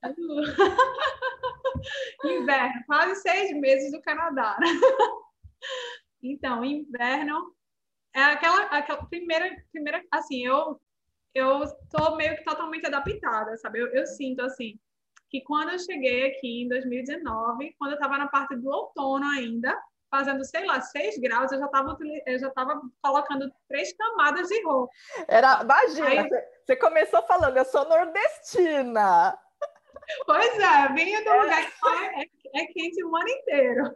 [2.25, 4.57] inverno, quase seis meses do Canadá.
[6.21, 7.53] então, inverno
[8.15, 10.79] é aquela, aquela primeira, primeira, assim, eu
[11.35, 13.79] eu tô meio que totalmente adaptada, sabe?
[13.79, 14.79] Eu, eu sinto assim,
[15.33, 19.75] que quando eu cheguei aqui em 2019, quando eu estava na parte do outono ainda,
[20.11, 24.63] fazendo, sei lá, 6 graus, eu já estava eu já tava colocando três camadas de
[24.63, 24.93] roupa.
[25.27, 26.29] Era, imagina, Aí,
[26.63, 29.35] você começou falando, eu sou nordestina.
[30.27, 31.41] Pois é, venho do é.
[31.41, 33.95] lugar que é, é, quente o ano inteiro.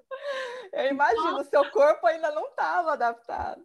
[0.74, 3.62] Eu imagino, o seu corpo ainda não estava adaptado.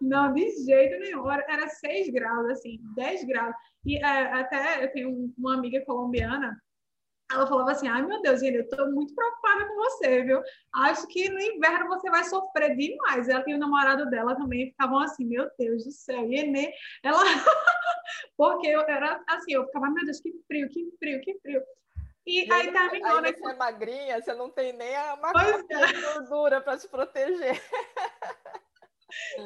[0.00, 1.28] Não, de jeito nenhum.
[1.28, 3.54] Era 6 graus, assim, 10 graus.
[3.84, 6.56] E é, até eu tenho uma amiga colombiana
[7.32, 10.42] ela falava assim: ai meu Deus, gente, eu estou muito preocupada com você, viu?
[10.74, 13.28] Acho que no inverno você vai sofrer demais.
[13.28, 16.72] Ela e o namorado dela também ficavam assim: meu Deus do céu, e Enê,
[17.02, 17.18] ela.
[18.36, 21.62] Porque eu era assim, eu ficava, meu Deus, que frio, que frio, que frio.
[22.26, 23.32] E, e aí terminou, aí né?
[23.32, 26.14] Você é magrinha, você não tem nem a maconha é.
[26.14, 27.60] gordura para te proteger.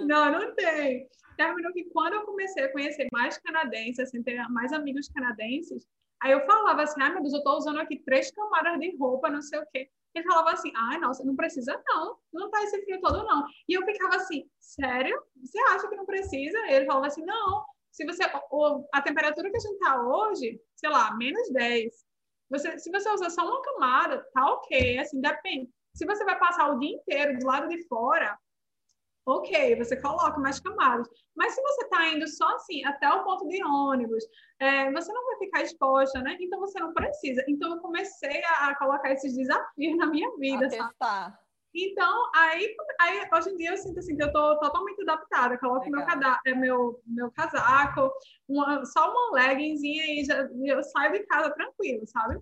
[0.06, 1.08] Não, não tem.
[1.36, 5.84] Terminou que quando eu comecei a conhecer mais canadenses, assim, ter mais amigos canadenses,
[6.22, 9.30] Aí eu falava assim, ai meu Deus, eu tô usando aqui três camadas de roupa,
[9.30, 9.90] não sei o quê.
[10.14, 13.44] Ele falava assim, ai, nossa, não precisa não, não tá esse frio todo não.
[13.68, 15.22] E eu ficava assim, sério?
[15.42, 16.58] Você acha que não precisa?
[16.70, 18.22] Ele falava assim, não, se você,
[18.92, 21.92] a temperatura que a gente tá hoje, sei lá, menos 10,
[22.48, 25.70] você, se você usar só uma camada, tá ok, assim, depende.
[25.94, 28.38] Se você vai passar o dia inteiro do lado de fora,
[29.26, 31.08] ok, você coloca mais camadas.
[31.36, 34.24] Mas se você está indo só assim até o ponto de ônibus,
[34.60, 36.36] é, você não vai ficar exposta, né?
[36.40, 37.44] Então você não precisa.
[37.48, 40.68] Então eu comecei a, a colocar esses desafios na minha vida.
[41.78, 45.58] Então, aí, aí, hoje em dia eu sinto assim que eu estou totalmente adaptada.
[45.58, 46.00] Coloco meu,
[46.46, 48.10] é, meu, meu casaco,
[48.48, 52.40] uma, só uma leggingzinha e já, eu saio de casa tranquilo, sabe?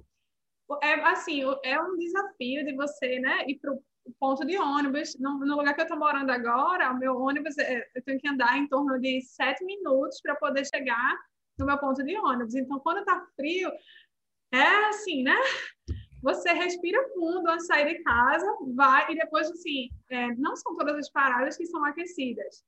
[0.82, 3.82] É assim, é um desafio de você, né, ir para o
[4.18, 5.16] ponto de ônibus.
[5.18, 8.28] No, no, lugar que eu estou morando agora, o meu ônibus, é, eu tenho que
[8.28, 11.18] andar em torno de sete minutos para poder chegar
[11.58, 12.54] no meu ponto de ônibus.
[12.54, 13.70] Então, quando está frio,
[14.52, 15.36] é assim, né?
[16.22, 20.74] Você respira fundo antes de sair de casa, vai e depois, assim, é, não são
[20.74, 22.64] todas as paradas que são aquecidas.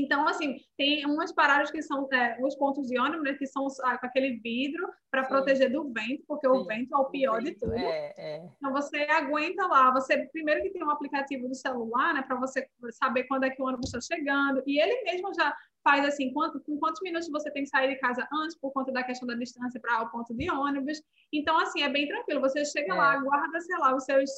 [0.00, 3.66] Então, assim, tem umas paradas que são é, os pontos de ônibus, né, que são
[3.82, 6.54] ah, com aquele vidro para proteger do vento, porque Sim.
[6.54, 7.74] o vento é o pior o de tudo.
[7.74, 8.48] É, é.
[8.56, 9.90] Então, você aguenta lá.
[9.92, 13.62] Você primeiro que tem um aplicativo do celular, né, para você saber quando é que
[13.62, 17.48] o ônibus está chegando, e ele mesmo já faz assim, quanto, com quantos minutos você
[17.52, 20.34] tem que sair de casa antes, por conta da questão da distância para o ponto
[20.34, 21.00] de ônibus.
[21.32, 22.40] Então, assim, é bem tranquilo.
[22.40, 22.96] Você chega é.
[22.96, 24.30] lá, guarda, sei lá, os seus.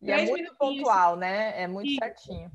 [0.00, 1.62] E é muito pontual, né?
[1.62, 1.96] É muito e...
[1.96, 2.50] certinho.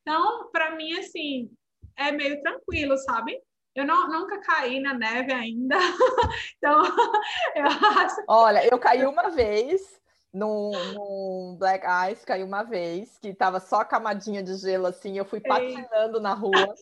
[0.00, 1.50] Então, para mim, assim,
[1.96, 3.40] é meio tranquilo, sabe?
[3.74, 5.76] Eu não, nunca caí na neve ainda.
[6.58, 6.82] então,
[7.54, 8.16] eu acho.
[8.28, 10.00] Olha, eu caí uma vez
[10.32, 15.24] no, no Black Ice, caí uma vez, que tava só camadinha de gelo assim, eu
[15.24, 16.74] fui patinando na rua.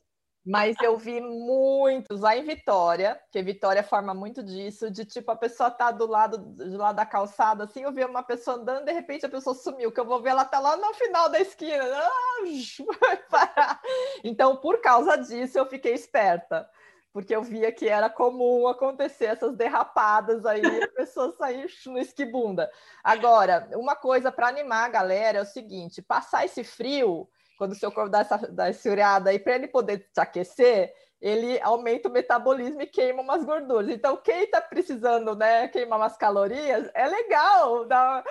[0.49, 5.37] Mas eu vi muitos lá em Vitória, que Vitória forma muito disso, de tipo a
[5.37, 8.93] pessoa tá do lado do lado da calçada, assim, eu vi uma pessoa andando, de
[8.93, 11.85] repente a pessoa sumiu, que eu vou ver ela tá lá no final da esquina.
[11.85, 12.39] Ah,
[14.25, 16.67] então, por causa disso, eu fiquei esperta,
[17.13, 22.71] porque eu via que era comum acontecer essas derrapadas aí, a pessoa sair no esquibunda.
[23.05, 27.29] Agora, uma coisa para animar a galera é o seguinte: passar esse frio
[27.59, 30.95] quando o seu corpo dá essa, dá essa uriada aí, para ele poder te aquecer,
[31.21, 33.89] ele aumenta o metabolismo e queima umas gorduras.
[33.89, 38.25] Então, quem está precisando né, queimar umas calorias, é legal dar,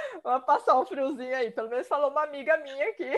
[0.45, 1.51] passar um friozinho aí.
[1.51, 3.11] Pelo menos falou uma amiga minha que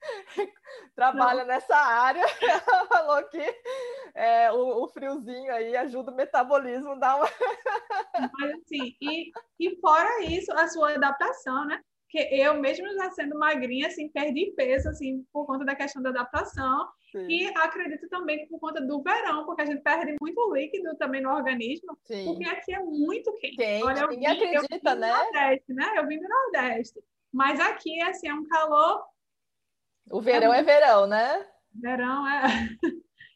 [0.94, 1.48] trabalha Não.
[1.48, 3.62] nessa área, ela falou que
[4.14, 7.28] é, o, o, friozinho aí ajuda o metabolismo, dá uma...
[8.38, 11.82] Mas assim, e, e fora isso, a sua adaptação, né?
[12.08, 16.10] Que eu mesmo já sendo magrinha, assim, perdi peso, assim, por conta da questão da
[16.10, 16.88] adaptação.
[17.10, 17.26] Sim.
[17.28, 21.22] E acredito também que por conta do verão, porque a gente perde muito líquido também
[21.22, 22.24] no organismo, Sim.
[22.24, 23.56] porque aqui é muito quente.
[23.56, 23.84] quente.
[23.84, 25.12] Olha, eu Ninguém vim, acredita, eu né?
[25.12, 25.94] Nordeste, né?
[25.96, 27.00] Eu vim do Nordeste.
[27.32, 29.04] Mas aqui, assim, é um calor...
[30.10, 31.46] O verão é, é verão, né?
[31.74, 32.42] Verão é...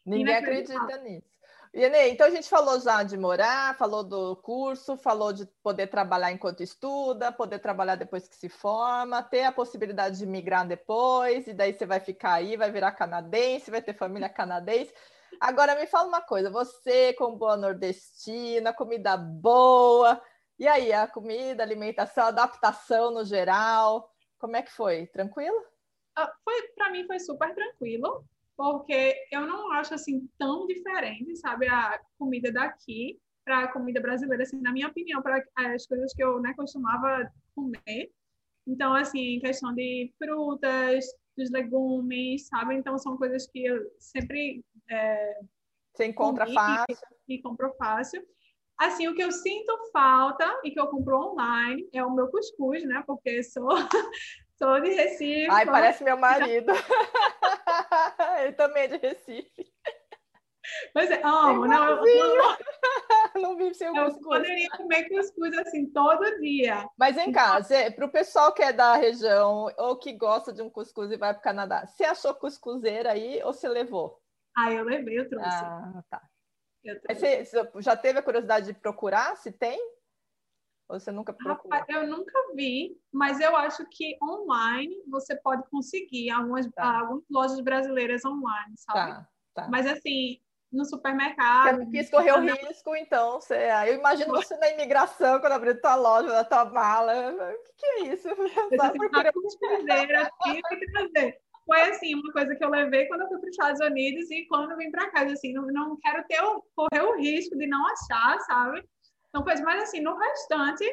[0.05, 1.30] Ninguém acredita nisso.
[1.73, 6.29] Iene, então a gente falou já de morar, falou do curso, falou de poder trabalhar
[6.29, 11.53] enquanto estuda, poder trabalhar depois que se forma, ter a possibilidade de migrar depois, e
[11.53, 14.93] daí você vai ficar aí, vai virar canadense, vai ter família canadense.
[15.39, 20.21] Agora me fala uma coisa, você com boa nordestina, comida boa,
[20.59, 25.07] e aí a comida, alimentação, adaptação no geral, como é que foi?
[25.07, 25.63] Tranquilo?
[26.17, 28.25] Ah, foi para mim foi super tranquilo
[28.61, 34.43] porque eu não acho assim tão diferente, sabe, a comida daqui para a comida brasileira,
[34.43, 38.11] assim, na minha opinião, para as coisas que eu né, costumava comer.
[38.67, 41.05] Então, assim, em questão de frutas,
[41.35, 42.75] dos legumes, sabe?
[42.75, 44.63] Então, são coisas que eu sempre.
[44.89, 45.39] É,
[45.93, 47.07] Você encontra fácil.
[47.27, 48.23] E, e compro fácil.
[48.77, 52.83] Assim, o que eu sinto falta e que eu compro online é o meu cuscuz,
[52.83, 53.03] né?
[53.05, 53.69] Porque sou,
[54.61, 55.49] sou de Recife.
[55.49, 56.71] Ai, parece meu marido.
[58.43, 59.73] Ele também é de Recife.
[60.93, 62.57] Mas é, amo, não, eu, não,
[63.41, 64.37] não vive sem o eu cuscuz.
[64.37, 66.87] poderia comer cuscuz assim todo dia.
[66.95, 67.59] Mas vem cá,
[67.95, 71.33] para o pessoal que é da região ou que gosta de um cuscuz e vai
[71.33, 74.21] para o Canadá, você achou cuscuzeira aí ou você levou?
[74.55, 75.49] Ah, eu levei, eu trouxe.
[75.49, 76.21] Ah, tá.
[77.09, 79.79] Você, você já teve a curiosidade de procurar se tem?
[80.91, 81.71] Ou você nunca procurou?
[81.71, 86.99] Rapaz, eu nunca vi, mas eu acho que online você pode conseguir algumas, tá.
[86.99, 89.13] algumas lojas brasileiras online, sabe?
[89.13, 89.67] Tá, tá.
[89.69, 91.89] Mas assim, no supermercado.
[91.89, 93.39] Quis correr o risco, então.
[93.39, 97.31] Você, eu imagino você na imigração, quando abriu tua loja, na tua mala.
[97.31, 98.27] O que, que é isso?
[101.65, 104.45] Foi assim, uma coisa que eu levei quando eu fui para os Estados Unidos e
[104.47, 106.41] quando eu vim para casa, assim, não, não quero ter
[106.75, 108.83] correr o risco de não achar, sabe?
[109.31, 110.85] Então, coisa mais assim, no restante.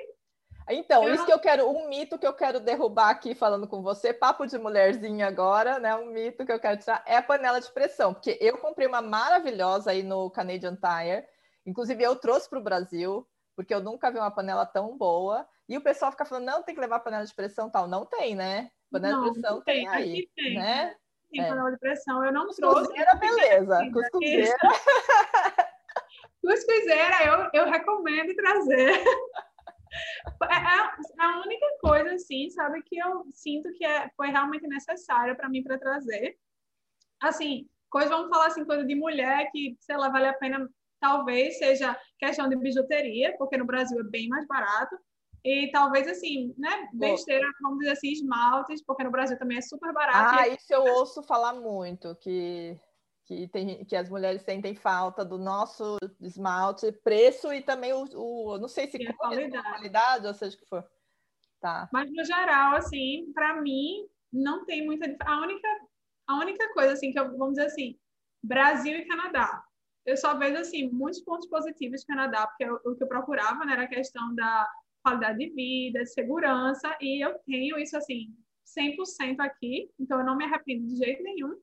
[0.70, 1.26] Então, eu isso não...
[1.26, 4.56] que eu quero, um mito que eu quero derrubar aqui falando com você, papo de
[4.58, 5.94] mulherzinha agora, né?
[5.96, 9.02] Um mito que eu quero tirar é a panela de pressão, porque eu comprei uma
[9.02, 11.26] maravilhosa aí no Canadian Tire,
[11.66, 13.26] inclusive eu trouxe para o Brasil,
[13.56, 15.46] porque eu nunca vi uma panela tão boa.
[15.68, 17.88] E o pessoal fica falando, não, tem que levar panela de pressão tal.
[17.88, 18.70] Não tem, né?
[18.90, 20.54] Panela não, de pressão tem, tem aí, tem.
[20.54, 20.94] né?
[21.30, 21.48] tem é.
[21.48, 23.36] panela de pressão, eu não Cuscuzeira, trouxe.
[23.36, 23.90] beleza.
[23.92, 24.56] Cuscuzeira.
[26.42, 29.02] Cuscuzeira, eu, eu recomendo trazer.
[30.42, 35.34] É, é, a única coisa, assim, sabe, que eu sinto que é, foi realmente necessária
[35.34, 36.36] para mim para trazer.
[37.20, 40.68] Assim, coisa, vamos falar assim, coisa de mulher que, sei lá, vale a pena,
[41.00, 44.96] talvez seja questão de bijuteria, porque no Brasil é bem mais barato.
[45.44, 49.92] E talvez, assim, né, besteira, vamos dizer assim, esmaltes, porque no Brasil também é super
[49.92, 50.40] barato.
[50.40, 52.78] Ah, isso eu ouço falar muito, que
[53.28, 58.58] que, tem, que as mulheres sentem falta do nosso esmalte, preço e também o, o
[58.58, 59.68] não sei se é qualidade.
[59.68, 60.82] qualidade, ou seja que for.
[61.60, 61.90] Tá.
[61.92, 65.68] Mas no geral, assim, para mim não tem muita a única
[66.26, 67.98] a única coisa assim que eu vamos dizer assim,
[68.42, 69.62] Brasil e Canadá.
[70.06, 73.62] Eu só vejo assim muitos pontos positivos do Canadá, porque eu, o que eu procurava
[73.66, 74.66] né, era a questão da
[75.02, 80.44] qualidade de vida, segurança, e eu tenho isso assim 100% aqui, então eu não me
[80.44, 81.60] arrependo de jeito nenhum.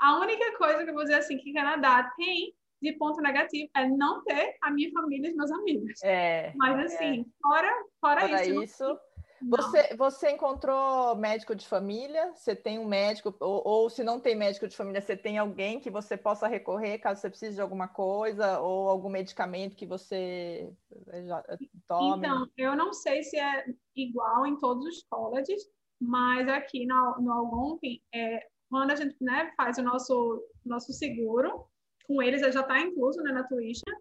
[0.00, 3.86] A única coisa que eu vou dizer assim que Canadá tem de ponto negativo é
[3.86, 6.02] não ter a minha família e os meus amigos.
[6.02, 6.52] É.
[6.56, 7.24] Mas assim, é.
[7.42, 8.62] fora, fora, fora isso.
[8.62, 9.00] isso
[9.48, 12.32] você, você encontrou médico de família?
[12.34, 15.80] Você tem um médico, ou, ou, se não tem médico de família, você tem alguém
[15.80, 20.70] que você possa recorrer caso você precise de alguma coisa, ou algum medicamento que você
[21.08, 22.18] eh, já eh, tome?
[22.18, 23.64] Então, eu não sei se é
[23.96, 25.62] igual em todos os colleges,
[25.98, 31.66] mas aqui no, no Algonquin, é, quando a gente né, faz o nosso, nosso seguro,
[32.06, 33.92] com eles já está incluso né, na tuition,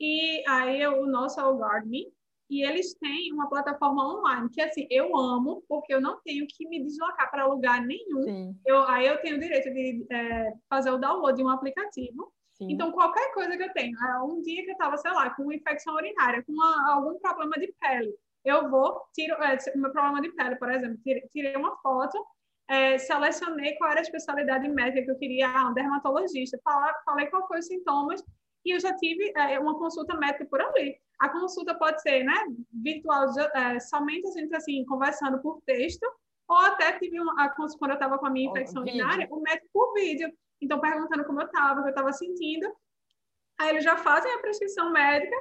[0.00, 2.06] e aí o nosso é o GuardMe,
[2.48, 6.66] e eles têm uma plataforma online que assim eu amo porque eu não tenho que
[6.68, 8.54] me deslocar para lugar nenhum.
[8.64, 12.32] Eu, aí eu tenho o direito de é, fazer o download de um aplicativo.
[12.52, 12.72] Sim.
[12.72, 15.42] então qualquer coisa que eu tenho é, um dia que eu estava sei lá com
[15.42, 20.22] uma infecção urinária com uma, algum problema de pele eu vou tiro é, meu problema
[20.22, 20.98] de pele por exemplo
[21.30, 22.16] tirei uma foto
[22.68, 27.26] é, selecionei qual era a especialidade médica que eu queria, ah, um dermatologista, falar, falei
[27.26, 28.22] qual foi os sintomas
[28.64, 30.98] e eu já tive é, uma consulta médica por ali.
[31.20, 32.34] A consulta pode ser, né,
[32.72, 36.04] virtual, é, somente a gente assim conversando por texto,
[36.48, 37.48] ou até tive uma,
[37.78, 40.32] quando eu estava com a minha infecção oh, urinária, o médico por vídeo.
[40.60, 42.66] Então perguntando como eu estava, o que eu estava sentindo.
[43.58, 45.36] Aí eles já fazem a prescrição médica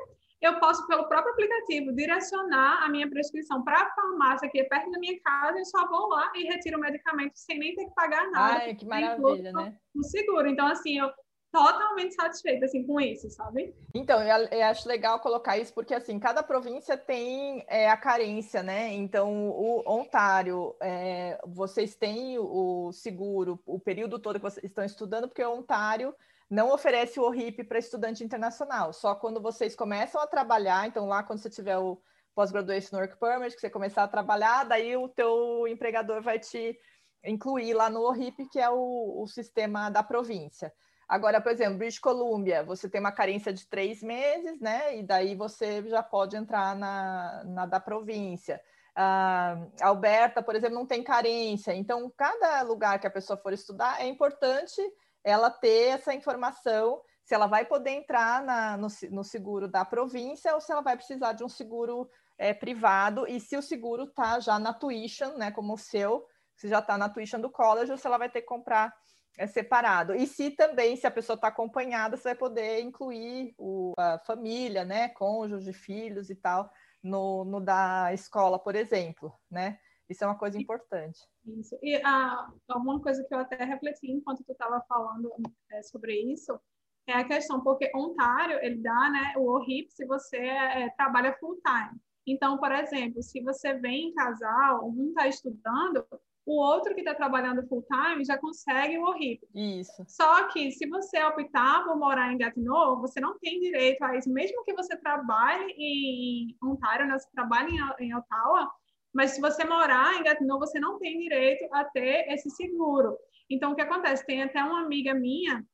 [0.45, 4.91] eu posso, pelo próprio aplicativo, direcionar a minha prescrição para a farmácia que é perto
[4.91, 7.93] da minha casa e só vou lá e retiro o medicamento sem nem ter que
[7.95, 8.63] pagar nada.
[8.63, 9.77] Ai, que maravilha, né?
[9.93, 10.47] No seguro.
[10.47, 11.09] Então, assim, eu
[11.55, 13.73] totalmente satisfeita assim com isso, sabe?
[13.93, 18.61] Então, eu, eu, acho legal colocar isso porque assim cada província tem é, a carência,
[18.61, 18.91] né?
[18.93, 25.29] Então, o Ontário, é, vocês têm o seguro o período todo que vocês estão estudando,
[25.29, 26.13] porque o Ontário
[26.49, 31.23] não oferece o ORIP para estudante internacional, só quando vocês começam a trabalhar, então lá
[31.23, 31.99] quando você tiver o
[32.35, 36.77] Post-Graduation Work Permit, que você começar a trabalhar, daí o teu empregador vai te
[37.23, 40.71] incluir lá no ORIP, que é o, o sistema da província.
[41.07, 44.97] Agora, por exemplo, British Columbia, você tem uma carência de três meses, né?
[44.97, 48.59] E daí você já pode entrar na, na da província.
[48.97, 51.75] Uh, Alberta, por exemplo, não tem carência.
[51.75, 54.81] Então, cada lugar que a pessoa for estudar é importante
[55.25, 60.53] ela ter essa informação se ela vai poder entrar na, no, no, seguro da província
[60.53, 62.07] ou se ela vai precisar de um seguro
[62.37, 66.23] é, privado e se o seguro está já na tuition, né, como o seu,
[66.55, 68.93] se já está na tuition do college, ou se ela vai ter que comprar
[69.39, 70.13] é, separado.
[70.13, 74.85] E se também, se a pessoa está acompanhada, você vai poder incluir o, a família,
[74.85, 76.69] né, cônjuge, filhos e tal,
[77.01, 79.79] no, no da escola, por exemplo, né?
[80.09, 81.19] Isso é uma coisa importante.
[81.45, 81.77] Isso.
[81.81, 85.31] E ah, uma coisa que eu até refleti enquanto tu estava falando
[85.71, 86.59] é, sobre isso
[87.07, 91.59] é a questão, porque Ontário, ele dá né, o ORIP se você é, trabalha full
[91.61, 91.99] time.
[92.27, 96.03] Então, por exemplo, se você vem em casal, um está estudando,
[96.45, 99.47] o outro que está trabalhando full time já consegue o ORIP.
[99.53, 100.03] Isso.
[100.07, 104.31] Só que se você optar por morar em Gatineau, você não tem direito a isso,
[104.31, 108.71] mesmo que você trabalhe em Ontário, né, você trabalhe em, em Ottawa,
[109.15, 113.17] mas se você morar em Gatineau, você não tem direito a ter esse seguro.
[113.49, 114.25] Então, o que acontece?
[114.25, 115.65] Tem até uma amiga minha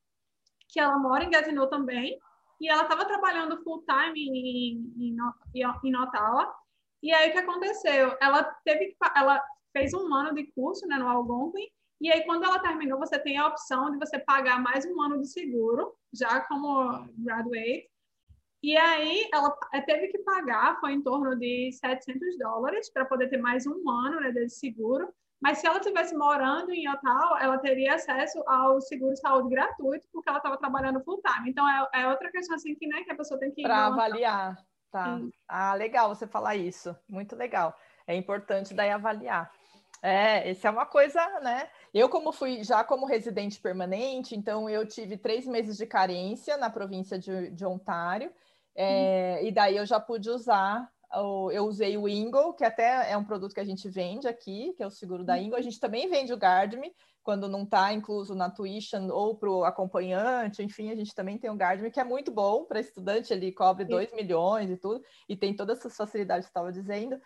[0.70, 2.20] que ela mora em Gatineau também,
[2.62, 5.18] e ela estava trabalhando full time em, em,
[5.56, 6.54] em, Ottawa.
[7.02, 8.16] E aí o que aconteceu?
[8.22, 11.68] Ela teve ela fez um ano de curso né, no Algonquin,
[12.00, 15.20] e aí quando ela terminou, você tem a opção de você pagar mais um ano
[15.20, 17.90] de seguro, já como graduate,
[18.64, 23.30] e aí ela é, teve que pagar, foi em torno de 700 dólares para poder
[23.30, 25.12] ter mais um ano né, desse seguro.
[25.42, 30.30] Mas se ela estivesse morando em Ottawa, ela teria acesso ao seguro saúde gratuito, porque
[30.30, 31.50] ela estava trabalhando full time.
[31.50, 34.56] Então é, é, outra questão assim que, né, que a pessoa tem que para avaliar.
[34.92, 35.18] Tá.
[35.18, 35.32] Sim.
[35.48, 36.96] Ah, legal você falar isso.
[37.10, 37.76] Muito legal.
[38.06, 39.52] É importante daí avaliar.
[40.04, 41.70] É, isso é uma coisa, né?
[41.94, 46.70] Eu, como fui já como residente permanente, então eu tive três meses de carência na
[46.70, 48.32] província de, de Ontário,
[48.76, 49.48] é, uhum.
[49.48, 53.54] e daí eu já pude usar, eu usei o Ingo, que até é um produto
[53.54, 55.56] que a gente vende aqui, que é o seguro da Ingo.
[55.56, 59.64] A gente também vende o Guardme, quando não está incluso na tuition ou para o
[59.64, 63.52] acompanhante, enfim, a gente também tem o Guardme, que é muito bom para estudante, ele
[63.52, 67.20] cobre 2 milhões e tudo, e tem todas essas facilidades que estava dizendo.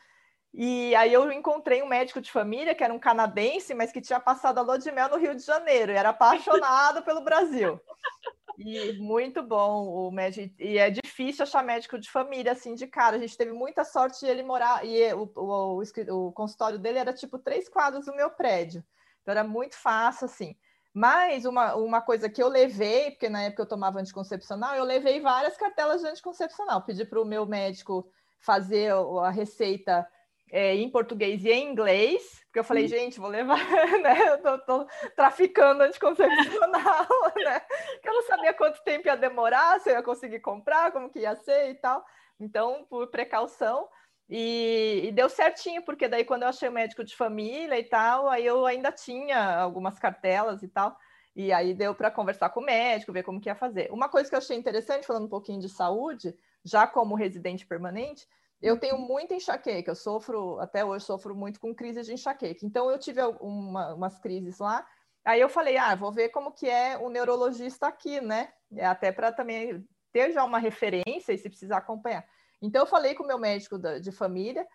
[0.53, 4.19] E aí eu encontrei um médico de família que era um canadense, mas que tinha
[4.19, 7.79] passado a lua de mel no Rio de Janeiro e era apaixonado pelo Brasil.
[8.57, 10.55] E muito bom o médico.
[10.57, 13.15] E é difícil achar médico de família assim de cara.
[13.15, 14.85] A gente teve muita sorte de ele morar.
[14.85, 18.83] E o, o, o, o consultório dele era tipo três quadros do meu prédio.
[19.21, 20.55] Então era muito fácil assim.
[20.93, 25.19] Mas uma, uma coisa que eu levei, porque na época eu tomava anticoncepcional, eu levei
[25.21, 26.81] várias cartelas de anticoncepcional.
[26.83, 28.09] Pedi para o meu médico
[28.39, 30.07] fazer a receita
[30.51, 33.57] é, em português e em inglês, porque eu falei, gente, vou levar,
[34.01, 34.29] né?
[34.29, 37.59] Eu tô, tô traficando anticoncepcional, né?
[38.01, 41.19] Que eu não sabia quanto tempo ia demorar, se eu ia conseguir comprar, como que
[41.19, 42.05] ia ser e tal.
[42.39, 43.87] Então, por precaução.
[44.29, 48.27] E, e, deu certinho, porque daí quando eu achei o médico de família e tal,
[48.27, 50.97] aí eu ainda tinha algumas cartelas e tal.
[51.35, 53.91] E aí deu para conversar com o médico, ver como que ia fazer.
[53.91, 56.33] Uma coisa que eu achei interessante, falando um pouquinho de saúde,
[56.63, 58.25] já como residente permanente,
[58.61, 62.65] eu tenho muita enxaqueca, eu sofro, até hoje sofro muito com crises de enxaqueca.
[62.65, 64.85] Então eu tive uma, umas crises lá,
[65.23, 68.53] aí eu falei, ah, vou ver como que é o neurologista aqui, né?
[68.75, 72.25] É até para também ter já uma referência e se precisar acompanhar.
[72.61, 74.65] Então eu falei com o meu médico de família,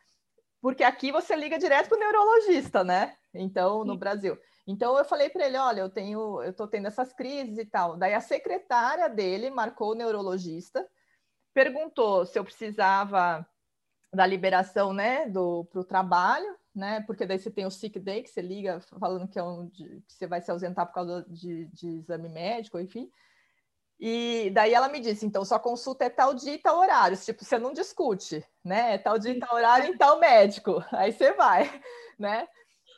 [0.61, 3.16] porque aqui você liga direto para o neurologista, né?
[3.33, 3.99] Então, no Sim.
[3.99, 4.39] Brasil.
[4.66, 7.97] Então eu falei para ele, olha, eu tenho, eu estou tendo essas crises e tal.
[7.97, 10.87] Daí a secretária dele marcou o neurologista,
[11.55, 13.47] perguntou se eu precisava
[14.12, 18.22] da liberação, né, do para o trabalho, né, porque daí você tem o sick day
[18.22, 21.24] que você liga falando que é um de, que você vai se ausentar por causa
[21.28, 23.11] de, de exame médico, enfim.
[24.00, 27.44] E daí ela me disse, então sua consulta é tal dia e tal horário, tipo,
[27.44, 28.94] você não discute, né?
[28.94, 30.82] É tal dia e tal horário e tal médico.
[30.90, 31.64] Aí você vai,
[32.18, 32.48] né?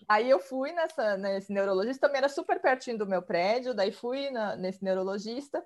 [0.08, 4.30] Aí eu fui nessa, nesse neurologista, também era super pertinho do meu prédio, daí fui
[4.30, 5.64] na, nesse neurologista,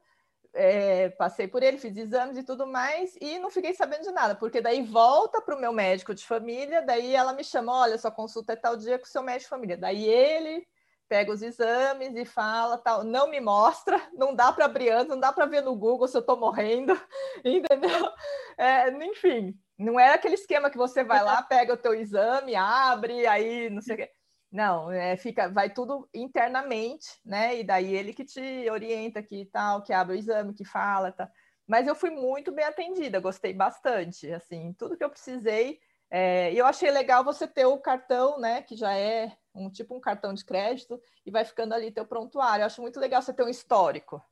[0.56, 4.34] é, passei por ele, fiz exames e tudo mais, e não fiquei sabendo de nada,
[4.34, 8.10] porque daí volta para o meu médico de família, daí ela me chama, olha, sua
[8.10, 9.76] consulta é tal dia com o seu médico de família.
[9.76, 10.66] Daí ele
[11.08, 15.20] pega os exames e fala, tal, não me mostra, não dá para abrir antes, não
[15.20, 16.98] dá para ver no Google se eu estou morrendo,
[17.44, 18.10] entendeu?
[18.58, 23.26] É, enfim, não é aquele esquema que você vai lá, pega o teu exame, abre,
[23.26, 24.10] aí não sei o quê.
[24.50, 27.58] Não, é, fica, vai tudo internamente, né?
[27.58, 31.12] E daí ele que te orienta aqui e tal, que abre o exame, que fala,
[31.12, 31.30] tá.
[31.66, 35.80] Mas eu fui muito bem atendida, gostei bastante, assim, tudo que eu precisei.
[36.08, 38.62] É, e eu achei legal você ter o cartão, né?
[38.62, 42.62] Que já é um tipo um cartão de crédito e vai ficando ali teu prontuário.
[42.62, 44.22] Eu acho muito legal você ter um histórico,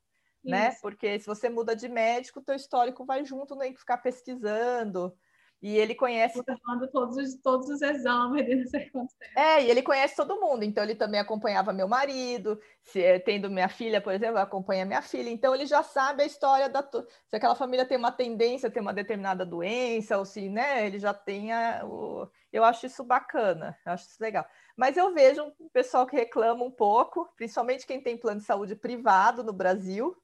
[0.46, 0.68] né?
[0.68, 0.76] Isso.
[0.76, 0.78] né?
[0.80, 5.16] Porque se você muda de médico, teu histórico vai junto, não tem que ficar pesquisando.
[5.64, 6.42] E ele conhece.
[6.62, 9.32] Falando todos os, todos os exames de não sei quanto tempo.
[9.34, 10.62] É, e ele conhece todo mundo.
[10.62, 12.60] Então, ele também acompanhava meu marido.
[12.82, 15.30] Se eh, tendo minha filha, por exemplo, acompanha minha filha.
[15.30, 16.86] Então, ele já sabe a história da.
[17.26, 20.98] Se aquela família tem uma tendência a ter uma determinada doença, ou se, né, ele
[20.98, 21.80] já tenha.
[21.86, 22.28] O...
[22.52, 24.44] Eu acho isso bacana, eu acho isso legal.
[24.76, 28.76] Mas eu vejo um pessoal que reclama um pouco, principalmente quem tem plano de saúde
[28.76, 30.14] privado no Brasil,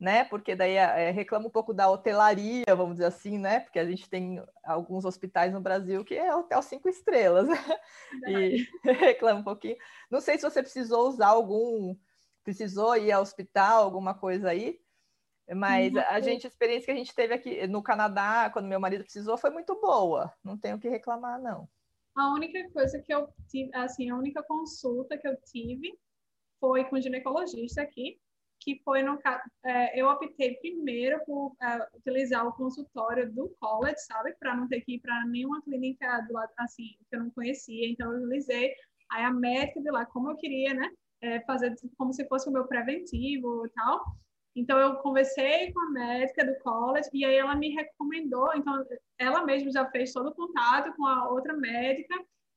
[0.00, 0.24] né?
[0.24, 3.60] Porque daí é, reclama um pouco da hotelaria, vamos dizer assim, né?
[3.60, 7.58] Porque a gente tem alguns hospitais no Brasil que é hotel cinco estrelas, né?
[8.26, 8.66] E
[8.98, 9.76] reclama um pouquinho.
[10.10, 11.94] Não sei se você precisou usar algum,
[12.42, 14.80] precisou ir ao hospital, alguma coisa aí,
[15.54, 19.04] mas a gente, a experiência que a gente teve aqui no Canadá, quando meu marido
[19.04, 20.32] precisou, foi muito boa.
[20.42, 21.68] Não tenho o que reclamar, não.
[22.14, 25.98] A única coisa que eu tive, assim, a única consulta que eu tive
[26.60, 28.20] foi com o ginecologista aqui,
[28.60, 29.18] que foi no
[29.64, 34.82] é, eu optei primeiro por é, utilizar o consultório do college, sabe, para não ter
[34.82, 38.74] que ir para nenhuma clínica do lado assim que eu não conhecia, então eu utilizei
[39.10, 40.90] aí a médica de lá como eu queria, né,
[41.22, 44.04] é, fazer como se fosse o meu preventivo e tal.
[44.54, 48.84] Então eu conversei com a médica do college e aí ela me recomendou, então
[49.18, 52.14] ela mesma já fez todo o contato com a outra médica.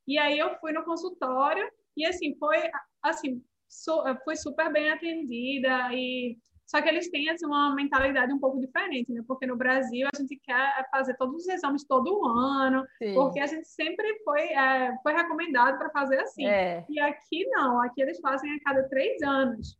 [0.08, 2.58] E aí eu fui no consultório e assim foi
[3.02, 3.44] assim
[3.74, 8.60] su fui super bem atendida e só que eles têm assim, uma mentalidade um pouco
[8.60, 9.22] diferente, né?
[9.28, 13.14] Porque no Brasil a gente quer fazer todos os exames todo ano, Sim.
[13.14, 16.48] porque a gente sempre foi, é, foi recomendado para fazer assim.
[16.48, 16.86] É.
[16.90, 19.78] E aqui não, aqui eles fazem a cada três anos.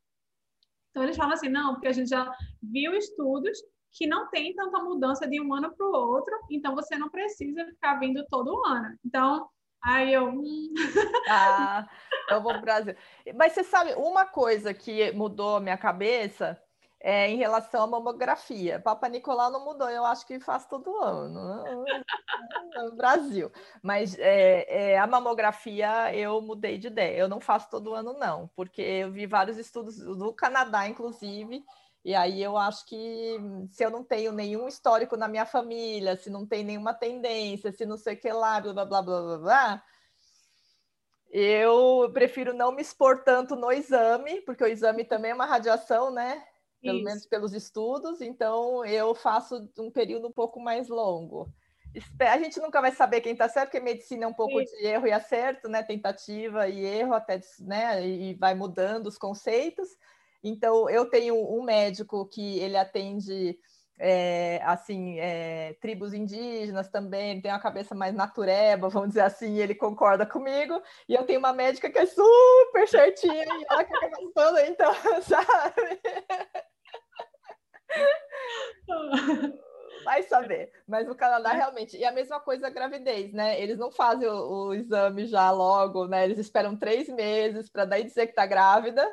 [0.92, 2.32] Então eles falam assim, não, porque a gente já
[2.62, 3.58] viu estudos
[3.92, 7.66] que não tem tanta mudança de um ano para o outro, então você não precisa
[7.66, 8.96] ficar vindo todo ano.
[9.06, 9.48] Então
[9.84, 10.30] Aí eu.
[10.30, 10.74] Hum.
[11.30, 11.88] Ah,
[12.30, 12.96] eu vou para o Brasil.
[13.36, 16.62] Mas você sabe, uma coisa que mudou a minha cabeça
[17.00, 18.80] é em relação à mamografia.
[18.80, 21.96] Papa Nicolau não mudou, eu acho que faz todo ano né?
[22.76, 23.52] no Brasil.
[23.82, 27.18] Mas é, é, a mamografia eu mudei de ideia.
[27.18, 31.64] Eu não faço todo ano, não, porque eu vi vários estudos do Canadá, inclusive.
[32.04, 33.38] E aí eu acho que
[33.70, 37.86] se eu não tenho nenhum histórico na minha família, se não tem nenhuma tendência, se
[37.86, 39.84] não sei o que lá, blá blá blá blá blá,
[41.32, 46.12] eu prefiro não me expor tanto no exame, porque o exame também é uma radiação,
[46.12, 46.46] né?
[46.84, 47.06] Pelo Isso.
[47.06, 51.50] menos pelos estudos, então eu faço um período um pouco mais longo.
[52.20, 54.76] A gente nunca vai saber quem está certo, porque medicina é um pouco Isso.
[54.76, 55.82] de erro e acerto, né?
[55.84, 58.06] Tentativa e erro, até né?
[58.06, 59.88] E vai mudando os conceitos.
[60.44, 63.58] Então, eu tenho um médico que ele atende
[64.00, 69.76] é, assim, é, tribos indígenas também, tem uma cabeça mais natureba, vamos dizer assim, ele
[69.76, 74.18] concorda comigo, e eu tenho uma médica que é super certinha, e ela que fica
[74.18, 76.02] gostando, então, sabe?
[80.04, 83.62] Vai saber, mas o Canadá realmente, e a mesma coisa a gravidez, né?
[83.62, 86.26] Eles não fazem o, o exame já logo, né?
[86.26, 89.08] Eles esperam três meses para daí dizer que tá grávida,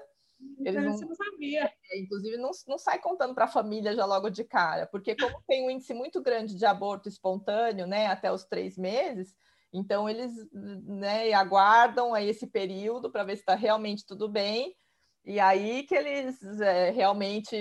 [0.58, 1.72] eles não, não sabia.
[1.90, 5.42] É, inclusive, não, não sai contando para a família já logo de cara, porque como
[5.46, 9.34] tem um índice muito grande de aborto espontâneo, né, até os três meses,
[9.72, 14.74] então eles né, aguardam aí esse período para ver se está realmente tudo bem,
[15.24, 17.54] e aí que eles é, realmente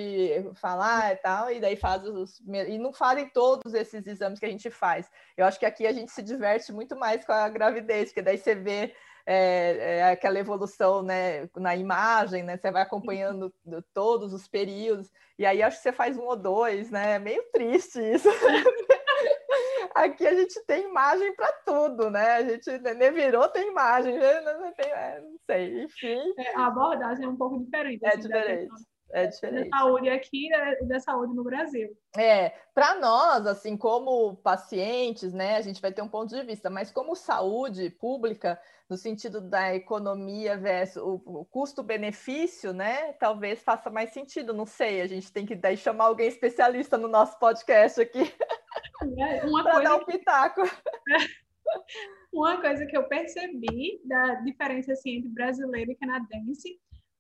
[0.55, 2.39] falar ah, e tal, e daí fazem os.
[2.39, 5.09] E não fazem todos esses exames que a gente faz.
[5.35, 8.37] Eu acho que aqui a gente se diverte muito mais com a gravidez, porque daí
[8.37, 8.95] você vê
[9.31, 12.57] é, é aquela evolução né, na imagem, né?
[12.57, 13.53] Você vai acompanhando
[13.93, 15.07] todos os períodos,
[15.37, 17.11] e aí acho que você faz um ou dois, né?
[17.13, 18.27] É meio triste isso.
[19.93, 22.37] Aqui a gente tem imagem para tudo, né?
[22.37, 24.41] A gente nem virou, tem imagem, né?
[24.41, 26.33] não, tem, é, não sei, enfim.
[26.37, 28.03] É, a abordagem é um pouco diferente.
[28.03, 28.73] É assim, diferente.
[29.11, 29.69] É diferente.
[29.69, 31.89] Da saúde aqui e da saúde no Brasil.
[32.15, 36.69] É, para nós, assim, como pacientes, né, a gente vai ter um ponto de vista,
[36.69, 44.11] mas como saúde pública, no sentido da economia versus o, custo-benefício, né, talvez faça mais
[44.11, 48.31] sentido, não sei, a gente tem que daí chamar alguém especialista no nosso podcast aqui
[49.17, 50.61] é, para dar um pitaco.
[52.31, 56.79] Uma coisa que eu percebi da diferença assim, entre brasileiro e canadense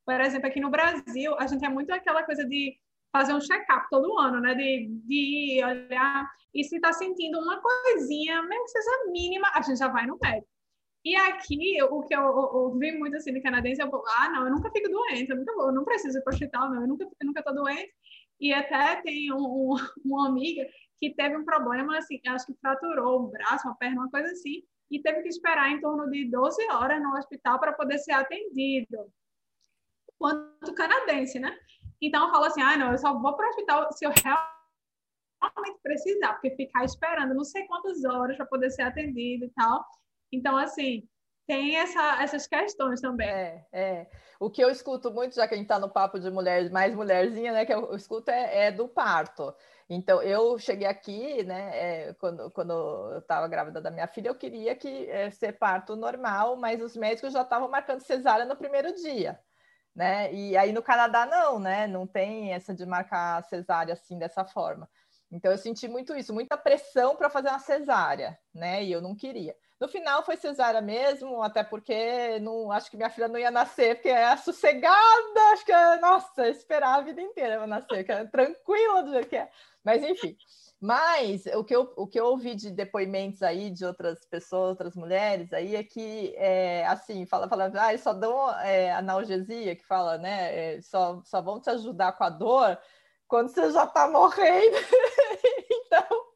[0.09, 2.75] por exemplo, aqui no Brasil, a gente é muito aquela coisa de
[3.11, 4.55] fazer um check-up todo ano, né?
[4.55, 9.77] De, de olhar e se está sentindo uma coisinha, mesmo que seja mínima, a gente
[9.77, 10.47] já vai no médico.
[11.05, 14.71] E aqui, o que eu ouvi muito assim de canadense, vou, ah, não, eu nunca
[14.71, 17.27] fico doente, eu nunca eu não preciso ir para o hospital, não, eu nunca, eu
[17.27, 17.93] nunca tô doente.
[18.39, 20.65] E até tem um, um, uma amiga
[20.99, 24.63] que teve um problema, assim, acho que fraturou o braço, uma perna, uma coisa assim,
[24.89, 28.97] e teve que esperar em torno de 12 horas no hospital para poder ser atendido
[30.19, 31.57] quanto canadense, né?
[32.01, 35.79] Então eu falo assim, ah, não, eu só vou para o hospital se eu realmente
[35.81, 39.83] precisar, porque ficar esperando não sei quantas horas para poder ser atendido e tal.
[40.31, 41.07] Então, assim,
[41.47, 43.27] tem essa, essas questões também.
[43.27, 44.09] É, é.
[44.39, 46.93] O que eu escuto muito, já que a gente está no papo de mulher, mais
[46.93, 47.65] mulherzinha, né?
[47.65, 49.53] Que eu, eu escuto é, é, do parto.
[49.89, 51.71] Então, eu cheguei aqui, né?
[51.73, 52.71] É, quando, quando
[53.13, 56.95] eu estava grávida da minha filha, eu queria que é, ser parto normal, mas os
[56.95, 59.39] médicos já estavam marcando cesárea no primeiro dia
[59.99, 60.33] né?
[60.33, 61.85] E aí no Canadá não, né?
[61.85, 64.89] Não tem essa de marcar cesárea assim dessa forma.
[65.31, 68.83] Então eu senti muito isso, muita pressão para fazer uma cesárea, né?
[68.83, 69.55] E eu não queria.
[69.79, 73.95] No final foi cesárea mesmo, até porque não acho que minha filha não ia nascer,
[73.95, 75.71] porque é sossegada, acho que
[76.01, 79.49] nossa, esperar a vida inteira para nascer, que é tranquila do jeito que é.
[79.83, 80.35] Mas enfim.
[80.81, 84.95] Mas o que, eu, o que eu ouvi de depoimentos aí de outras pessoas, outras
[84.95, 89.85] mulheres aí, é que, é, assim, fala, fala, ah, eles só dão é, analgesia, que
[89.85, 92.79] fala, né, é, só, só vão te ajudar com a dor
[93.29, 94.75] quando você já está morrendo.
[95.71, 96.29] então,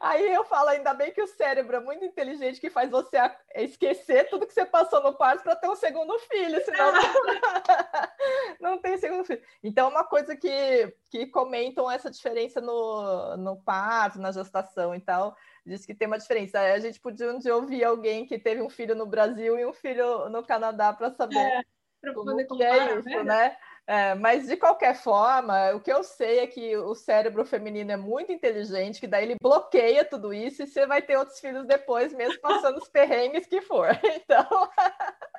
[0.00, 3.16] Aí eu falo, ainda bem que o cérebro é muito inteligente que faz você
[3.54, 6.92] esquecer tudo que você passou no parto para ter um segundo filho, senão
[8.60, 9.42] não tem segundo filho.
[9.62, 15.36] Então, uma coisa que, que comentam essa diferença no, no parto, na gestação e tal,
[15.64, 16.60] diz que tem uma diferença.
[16.60, 19.72] A gente podia um dia ouvir alguém que teve um filho no Brasil e um
[19.72, 23.24] filho no Canadá para saber é, como que é isso, né?
[23.24, 23.56] né?
[23.88, 27.96] É, mas de qualquer forma, o que eu sei é que o cérebro feminino é
[27.96, 32.12] muito inteligente, que daí ele bloqueia tudo isso e você vai ter outros filhos depois,
[32.12, 33.88] mesmo passando os perrengues que for.
[34.26, 34.68] Então,